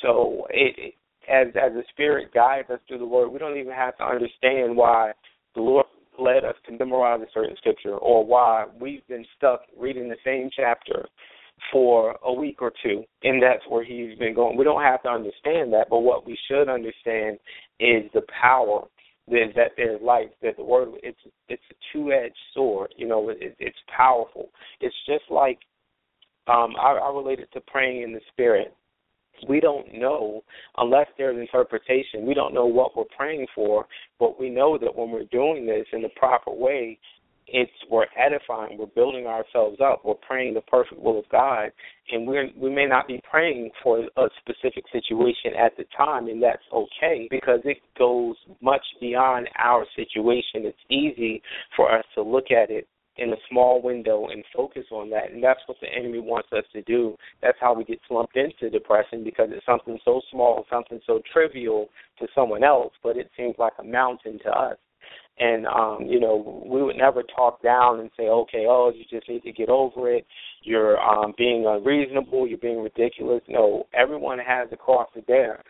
So 0.01 0.47
it, 0.49 0.93
as 1.29 1.47
as 1.49 1.73
the 1.73 1.83
Spirit 1.89 2.33
guides 2.33 2.69
us 2.69 2.79
through 2.87 2.99
the 2.99 3.05
Word, 3.05 3.29
we 3.29 3.39
don't 3.39 3.57
even 3.57 3.73
have 3.73 3.97
to 3.97 4.05
understand 4.05 4.75
why 4.75 5.11
the 5.55 5.61
Lord 5.61 5.85
led 6.19 6.45
us 6.45 6.55
to 6.65 6.77
memorize 6.77 7.21
a 7.21 7.31
certain 7.33 7.55
scripture 7.57 7.95
or 7.95 8.25
why 8.25 8.65
we've 8.79 9.05
been 9.07 9.25
stuck 9.37 9.61
reading 9.77 10.09
the 10.09 10.15
same 10.25 10.49
chapter 10.55 11.07
for 11.71 12.15
a 12.23 12.33
week 12.33 12.61
or 12.61 12.71
two 12.83 13.03
and 13.23 13.41
that's 13.41 13.63
where 13.67 13.83
he's 13.83 14.17
been 14.17 14.33
going. 14.33 14.57
We 14.57 14.63
don't 14.63 14.81
have 14.81 15.03
to 15.03 15.09
understand 15.09 15.73
that, 15.73 15.87
but 15.89 15.99
what 15.99 16.25
we 16.25 16.37
should 16.47 16.69
understand 16.69 17.39
is 17.79 18.03
the 18.13 18.21
power 18.41 18.85
that, 19.27 19.47
that 19.55 19.71
there's 19.75 20.01
life, 20.01 20.29
that 20.41 20.55
the 20.57 20.63
word 20.63 20.89
it's 21.03 21.19
it's 21.49 21.63
a 21.71 21.75
two 21.91 22.11
edged 22.11 22.35
sword, 22.53 22.93
you 22.95 23.07
know, 23.07 23.29
it, 23.29 23.55
it's 23.59 23.77
powerful. 23.95 24.49
It's 24.79 24.95
just 25.05 25.25
like 25.29 25.59
um 26.47 26.75
I, 26.79 26.99
I 27.03 27.11
relate 27.13 27.39
it 27.39 27.49
to 27.53 27.61
praying 27.61 28.03
in 28.03 28.13
the 28.13 28.21
spirit 28.31 28.73
we 29.47 29.59
don't 29.59 29.93
know 29.93 30.43
unless 30.77 31.07
there's 31.17 31.37
interpretation. 31.37 32.25
We 32.25 32.33
don't 32.33 32.53
know 32.53 32.65
what 32.65 32.95
we're 32.95 33.03
praying 33.15 33.47
for, 33.53 33.85
but 34.19 34.39
we 34.39 34.49
know 34.49 34.77
that 34.77 34.95
when 34.95 35.11
we're 35.11 35.25
doing 35.25 35.65
this 35.65 35.85
in 35.93 36.01
the 36.01 36.09
proper 36.15 36.51
way, 36.51 36.97
it's 37.47 37.71
we're 37.89 38.05
edifying, 38.17 38.77
we're 38.77 38.87
building 38.87 39.25
ourselves 39.25 39.77
up, 39.83 40.03
we're 40.03 40.15
praying 40.15 40.53
the 40.53 40.61
perfect 40.61 41.01
will 41.01 41.19
of 41.19 41.25
God, 41.29 41.71
and 42.11 42.27
we 42.27 42.53
we 42.57 42.69
may 42.69 42.85
not 42.85 43.07
be 43.07 43.21
praying 43.29 43.71
for 43.81 43.99
a 43.99 44.27
specific 44.41 44.85
situation 44.91 45.53
at 45.57 45.75
the 45.77 45.85
time, 45.95 46.27
and 46.27 46.41
that's 46.41 46.63
okay 46.73 47.27
because 47.29 47.59
it 47.63 47.77
goes 47.97 48.35
much 48.61 48.83
beyond 48.99 49.49
our 49.57 49.85
situation. 49.95 50.65
It's 50.65 50.77
easy 50.89 51.41
for 51.75 51.93
us 51.93 52.05
to 52.15 52.21
look 52.21 52.51
at 52.51 52.69
it 52.69 52.87
in 53.17 53.33
a 53.33 53.37
small 53.49 53.81
window 53.81 54.27
and 54.27 54.43
focus 54.55 54.85
on 54.91 55.09
that. 55.09 55.31
And 55.31 55.43
that's 55.43 55.59
what 55.65 55.77
the 55.81 55.87
enemy 55.87 56.19
wants 56.19 56.49
us 56.55 56.63
to 56.73 56.81
do. 56.83 57.15
That's 57.41 57.57
how 57.59 57.73
we 57.73 57.83
get 57.83 57.99
slumped 58.07 58.37
into 58.37 58.69
depression 58.69 59.23
because 59.23 59.49
it's 59.51 59.65
something 59.65 59.97
so 60.05 60.21
small, 60.31 60.65
something 60.69 60.99
so 61.05 61.21
trivial 61.33 61.89
to 62.19 62.27
someone 62.35 62.63
else, 62.63 62.93
but 63.03 63.17
it 63.17 63.29
seems 63.35 63.55
like 63.57 63.73
a 63.79 63.83
mountain 63.83 64.39
to 64.43 64.49
us. 64.49 64.77
And 65.39 65.67
um, 65.67 66.07
you 66.07 66.19
know, 66.19 66.63
we 66.65 66.81
would 66.81 66.95
never 66.95 67.23
talk 67.23 67.61
down 67.61 67.99
and 67.99 68.09
say, 68.17 68.23
okay, 68.23 68.65
oh, 68.67 68.91
you 68.95 69.03
just 69.09 69.29
need 69.29 69.43
to 69.43 69.51
get 69.51 69.69
over 69.69 70.11
it. 70.11 70.25
You're 70.63 70.99
um, 70.99 71.33
being 71.37 71.65
unreasonable. 71.67 72.47
You're 72.47 72.57
being 72.57 72.81
ridiculous. 72.81 73.41
No, 73.47 73.85
everyone 73.93 74.39
has 74.39 74.67
a 74.71 74.77
cross 74.77 75.07
to 75.13 75.21
bear, 75.21 75.61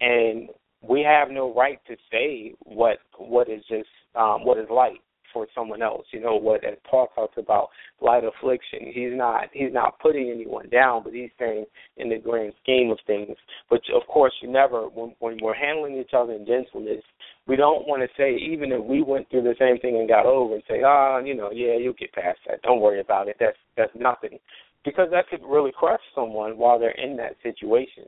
and 0.00 0.50
we 0.82 1.00
have 1.02 1.30
no 1.30 1.54
right 1.54 1.78
to 1.86 1.96
say 2.10 2.52
what 2.60 2.98
what 3.18 3.48
is 3.48 3.62
just 3.68 3.88
um, 4.14 4.44
what 4.44 4.58
is 4.58 4.66
light 4.70 5.00
for 5.34 5.46
someone 5.54 5.82
else. 5.82 6.06
You 6.12 6.20
know 6.20 6.36
what 6.36 6.64
as 6.64 6.76
Paul 6.88 7.08
talks 7.14 7.36
about 7.36 7.68
light 8.00 8.22
affliction. 8.24 8.92
He's 8.92 9.12
not 9.12 9.48
he's 9.52 9.72
not 9.72 9.98
putting 9.98 10.30
anyone 10.30 10.68
down, 10.70 11.02
but 11.02 11.12
he's 11.12 11.30
saying 11.38 11.66
in 11.98 12.08
the 12.08 12.18
grand 12.18 12.52
scheme 12.62 12.90
of 12.90 12.98
things. 13.06 13.36
But 13.68 13.80
of 13.94 14.06
course, 14.06 14.32
you 14.40 14.50
never 14.50 14.82
when 14.82 15.14
when 15.18 15.38
we're 15.42 15.54
handling 15.54 15.98
each 15.98 16.14
other 16.16 16.32
in 16.32 16.46
gentleness, 16.46 17.02
we 17.46 17.56
don't 17.56 17.86
want 17.86 18.02
to 18.02 18.08
say 18.16 18.36
even 18.36 18.72
if 18.72 18.82
we 18.82 19.02
went 19.02 19.28
through 19.30 19.42
the 19.42 19.54
same 19.58 19.78
thing 19.78 19.96
and 19.96 20.08
got 20.08 20.26
over 20.26 20.54
and 20.54 20.62
say, 20.68 20.82
ah, 20.84 21.16
oh, 21.16 21.24
you 21.24 21.34
know, 21.34 21.50
yeah, 21.52 21.76
you'll 21.76 21.92
get 21.92 22.12
past 22.12 22.38
that. 22.48 22.62
Don't 22.62 22.80
worry 22.80 23.00
about 23.00 23.28
it. 23.28 23.36
That's 23.38 23.56
that's 23.76 23.92
nothing, 23.94 24.38
because 24.84 25.08
that 25.10 25.28
could 25.28 25.42
really 25.46 25.72
crush 25.72 26.00
someone 26.14 26.56
while 26.56 26.78
they're 26.78 26.90
in 26.92 27.16
that 27.18 27.36
situation. 27.42 28.04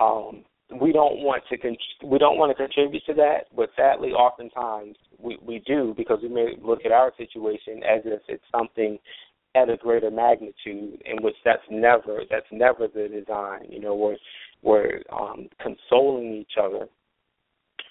Um, 0.00 0.44
we 0.80 0.92
don't 0.92 1.18
want 1.18 1.42
to 1.50 1.56
con- 1.58 1.76
we 2.04 2.18
don't 2.18 2.38
want 2.38 2.56
to 2.56 2.62
contribute 2.62 3.04
to 3.06 3.14
that, 3.14 3.46
but 3.56 3.70
sadly, 3.76 4.10
oftentimes 4.10 4.96
we 5.18 5.38
we 5.42 5.62
do 5.66 5.94
because 5.96 6.20
we 6.22 6.28
may 6.28 6.54
look 6.62 6.80
at 6.84 6.92
our 6.92 7.12
situation 7.16 7.82
as 7.82 8.02
if 8.04 8.20
it's 8.28 8.44
something 8.56 8.98
at 9.56 9.68
a 9.68 9.76
greater 9.76 10.12
magnitude, 10.12 11.02
in 11.04 11.22
which 11.22 11.34
that's 11.44 11.62
never 11.70 12.22
that's 12.30 12.46
never 12.52 12.86
the 12.86 13.08
design. 13.08 13.66
You 13.68 13.80
know, 13.80 13.96
we're 13.96 14.16
we're 14.62 15.02
um, 15.12 15.48
consoling 15.60 16.34
each 16.34 16.52
other, 16.62 16.86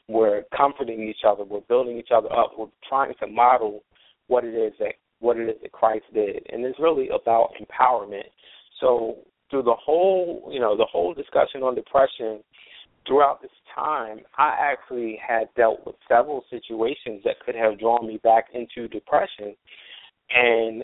we're 0.09 0.43
comforting 0.55 1.07
each 1.07 1.23
other, 1.25 1.43
we're 1.43 1.61
building 1.61 1.97
each 1.97 2.09
other 2.13 2.31
up, 2.33 2.53
we're 2.57 2.67
trying 2.87 3.13
to 3.19 3.27
model 3.27 3.83
what 4.27 4.43
it 4.43 4.55
is 4.55 4.73
that 4.79 4.95
what 5.19 5.37
it 5.37 5.49
is 5.49 5.55
that 5.61 5.71
Christ 5.71 6.05
did, 6.13 6.45
and 6.51 6.65
it's 6.65 6.79
really 6.79 7.09
about 7.09 7.51
empowerment. 7.61 8.29
So 8.79 9.17
through 9.49 9.63
the 9.63 9.75
whole 9.75 10.49
you 10.51 10.59
know 10.59 10.75
the 10.75 10.87
whole 10.91 11.13
discussion 11.13 11.61
on 11.61 11.75
depression 11.75 12.41
throughout 13.07 13.41
this 13.41 13.51
time, 13.73 14.19
I 14.37 14.55
actually 14.59 15.19
had 15.25 15.47
dealt 15.55 15.85
with 15.85 15.95
several 16.07 16.43
situations 16.49 17.21
that 17.23 17.39
could 17.45 17.55
have 17.55 17.79
drawn 17.79 18.07
me 18.07 18.19
back 18.23 18.45
into 18.53 18.87
depression. 18.87 19.55
And 20.31 20.83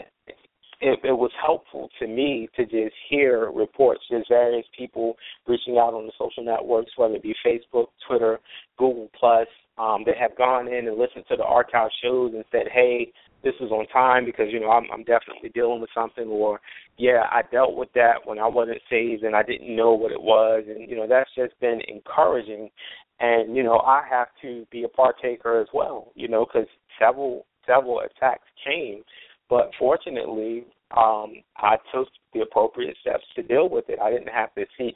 it, 0.81 0.99
it 1.03 1.11
was 1.11 1.31
helpful 1.43 1.89
to 1.99 2.07
me 2.07 2.49
to 2.55 2.63
just 2.65 2.95
hear 3.09 3.51
reports. 3.51 4.01
There's 4.09 4.25
various 4.29 4.65
people 4.77 5.15
reaching 5.47 5.77
out 5.77 5.93
on 5.93 6.05
the 6.05 6.11
social 6.17 6.43
networks, 6.43 6.91
whether 6.97 7.15
it 7.15 7.23
be 7.23 7.35
Facebook, 7.45 7.88
Twitter, 8.07 8.39
Google 8.77 9.09
Plus, 9.17 9.47
um, 9.77 10.03
that 10.05 10.17
have 10.17 10.38
gone 10.38 10.67
in 10.67 10.88
and 10.88 10.97
listened 10.97 11.25
to 11.29 11.35
the 11.38 11.43
archive 11.43 11.89
shows 12.01 12.33
and 12.33 12.45
said, 12.51 12.67
"Hey, 12.71 13.11
this 13.43 13.53
was 13.59 13.71
on 13.71 13.88
time 13.88 14.25
because 14.25 14.47
you 14.51 14.59
know 14.59 14.69
I'm, 14.69 14.85
I'm 14.91 15.03
definitely 15.03 15.49
dealing 15.53 15.81
with 15.81 15.89
something," 15.93 16.27
or 16.27 16.61
"Yeah, 16.97 17.23
I 17.29 17.41
dealt 17.51 17.75
with 17.75 17.91
that 17.93 18.25
when 18.25 18.39
I 18.39 18.47
wasn't 18.47 18.81
saved 18.89 19.23
and 19.23 19.35
I 19.35 19.43
didn't 19.43 19.75
know 19.75 19.93
what 19.93 20.11
it 20.11 20.21
was," 20.21 20.63
and 20.67 20.89
you 20.89 20.95
know 20.95 21.07
that's 21.07 21.29
just 21.35 21.59
been 21.59 21.81
encouraging. 21.88 22.69
And 23.19 23.55
you 23.55 23.63
know 23.63 23.79
I 23.79 24.03
have 24.09 24.27
to 24.41 24.65
be 24.71 24.83
a 24.83 24.89
partaker 24.89 25.59
as 25.59 25.67
well, 25.73 26.11
you 26.15 26.27
know, 26.27 26.45
because 26.45 26.67
several 26.99 27.45
several 27.65 27.99
attacks 27.99 28.47
came, 28.63 29.03
but 29.49 29.71
fortunately 29.77 30.65
um, 30.95 31.34
I 31.58 31.77
took 31.93 32.08
the 32.34 32.41
appropriate 32.41 32.97
steps 33.01 33.23
to 33.36 33.43
deal 33.43 33.69
with 33.69 33.86
it. 33.89 33.99
I 33.99 34.10
didn't 34.12 34.29
have 34.29 34.53
to 34.55 34.65
seek 34.77 34.95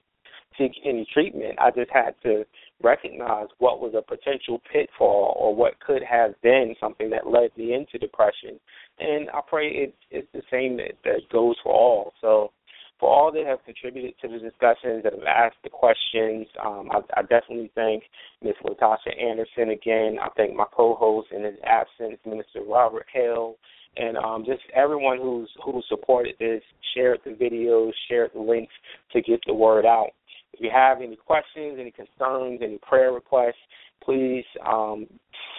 seek 0.58 0.72
any 0.84 1.08
treatment. 1.14 1.58
I 1.60 1.72
just 1.72 1.92
had 1.92 2.16
to 2.24 2.44
recognize 2.82 3.48
what 3.60 3.80
was 3.80 3.94
a 3.96 4.02
potential 4.02 4.62
pitfall 4.72 5.36
or 5.38 5.56
what 5.56 5.80
could 5.80 6.02
have 6.04 6.34
been 6.42 6.76
something 6.80 7.10
that 7.12 7.28
led 7.28 7.56
me 7.56 7.74
into 7.74 7.98
depression. 7.98 8.60
And 9.00 9.30
I 9.30 9.42
pray 9.48 9.68
it, 9.68 9.96
it's 10.12 10.28
the 10.34 10.42
same 10.52 10.78
that, 10.78 10.94
that 11.04 11.30
goes 11.32 11.56
for 11.64 11.74
all. 11.74 12.14
So 12.20 12.52
for 13.00 13.10
all 13.10 13.32
that 13.32 13.46
have 13.46 13.64
contributed 13.64 14.14
to 14.22 14.28
the 14.28 14.40
discussions, 14.40 15.04
that 15.04 15.14
have 15.14 15.24
asked 15.24 15.58
the 15.64 15.70
questions, 15.70 16.48
um, 16.64 16.90
I, 16.92 17.00
I 17.20 17.22
definitely 17.22 17.72
thank 17.76 18.04
Ms. 18.44 18.56
Latasha 18.66 19.22
Anderson 19.22 19.70
again. 19.70 20.18
I 20.22 20.28
thank 20.36 20.56
my 20.56 20.66
co-host 20.74 21.30
in 21.32 21.44
his 21.44 21.56
absence, 21.64 22.20
Minister 22.26 22.62
Robert 22.68 23.06
Hale, 23.14 23.56
and 24.00 24.18
um, 24.18 24.44
just 24.46 24.62
everyone 24.76 25.18
who's 25.18 25.50
who 25.64 25.82
supported 25.90 26.36
this, 26.40 26.62
shared 26.96 27.20
the 27.26 27.32
videos, 27.32 27.92
shared 28.10 28.32
the 28.34 28.42
links 28.42 28.74
to 29.14 29.22
get 29.22 29.42
the 29.46 29.54
word 29.54 29.86
out. 29.86 30.12
If 30.54 30.62
you 30.62 30.70
have 30.74 31.02
any 31.02 31.16
questions, 31.16 31.78
any 31.80 31.92
concerns, 31.92 32.62
any 32.64 32.80
prayer 32.82 33.12
requests, 33.12 33.56
please 34.04 34.46
um, 34.66 35.08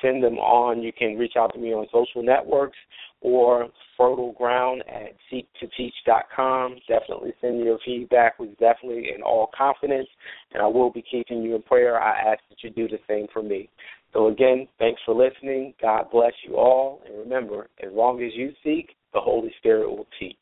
send 0.03 0.23
them 0.23 0.39
on. 0.39 0.83
You 0.83 0.93
can 0.93 1.17
reach 1.17 1.35
out 1.39 1.53
to 1.55 1.61
me 1.61 1.73
on 1.73 1.87
social 1.93 2.23
networks 2.23 2.79
or 3.21 3.69
fertile 3.97 4.33
ground 4.33 4.83
at 4.89 5.13
seek2teach.com. 5.31 6.77
Definitely 6.89 7.33
send 7.41 7.61
your 7.61 7.79
feedback 7.85 8.39
with 8.39 8.51
definitely 8.59 9.11
in 9.15 9.23
all 9.23 9.51
confidence, 9.57 10.09
and 10.53 10.63
I 10.63 10.67
will 10.67 10.91
be 10.91 11.05
keeping 11.09 11.43
you 11.43 11.55
in 11.55 11.63
prayer. 11.63 12.01
I 12.01 12.33
ask 12.33 12.41
that 12.49 12.63
you 12.63 12.71
do 12.71 12.89
the 12.89 12.99
same 13.09 13.27
for 13.33 13.43
me. 13.43 13.69
So 14.13 14.29
again, 14.29 14.67
thanks 14.79 15.01
for 15.05 15.15
listening. 15.15 15.75
God 15.81 16.07
bless 16.11 16.33
you 16.47 16.57
all, 16.57 17.03
and 17.07 17.17
remember, 17.19 17.69
as 17.83 17.93
long 17.93 18.23
as 18.23 18.33
you 18.35 18.53
seek, 18.65 18.97
the 19.13 19.21
Holy 19.21 19.53
Spirit 19.59 19.89
will 19.89 20.07
teach. 20.19 20.37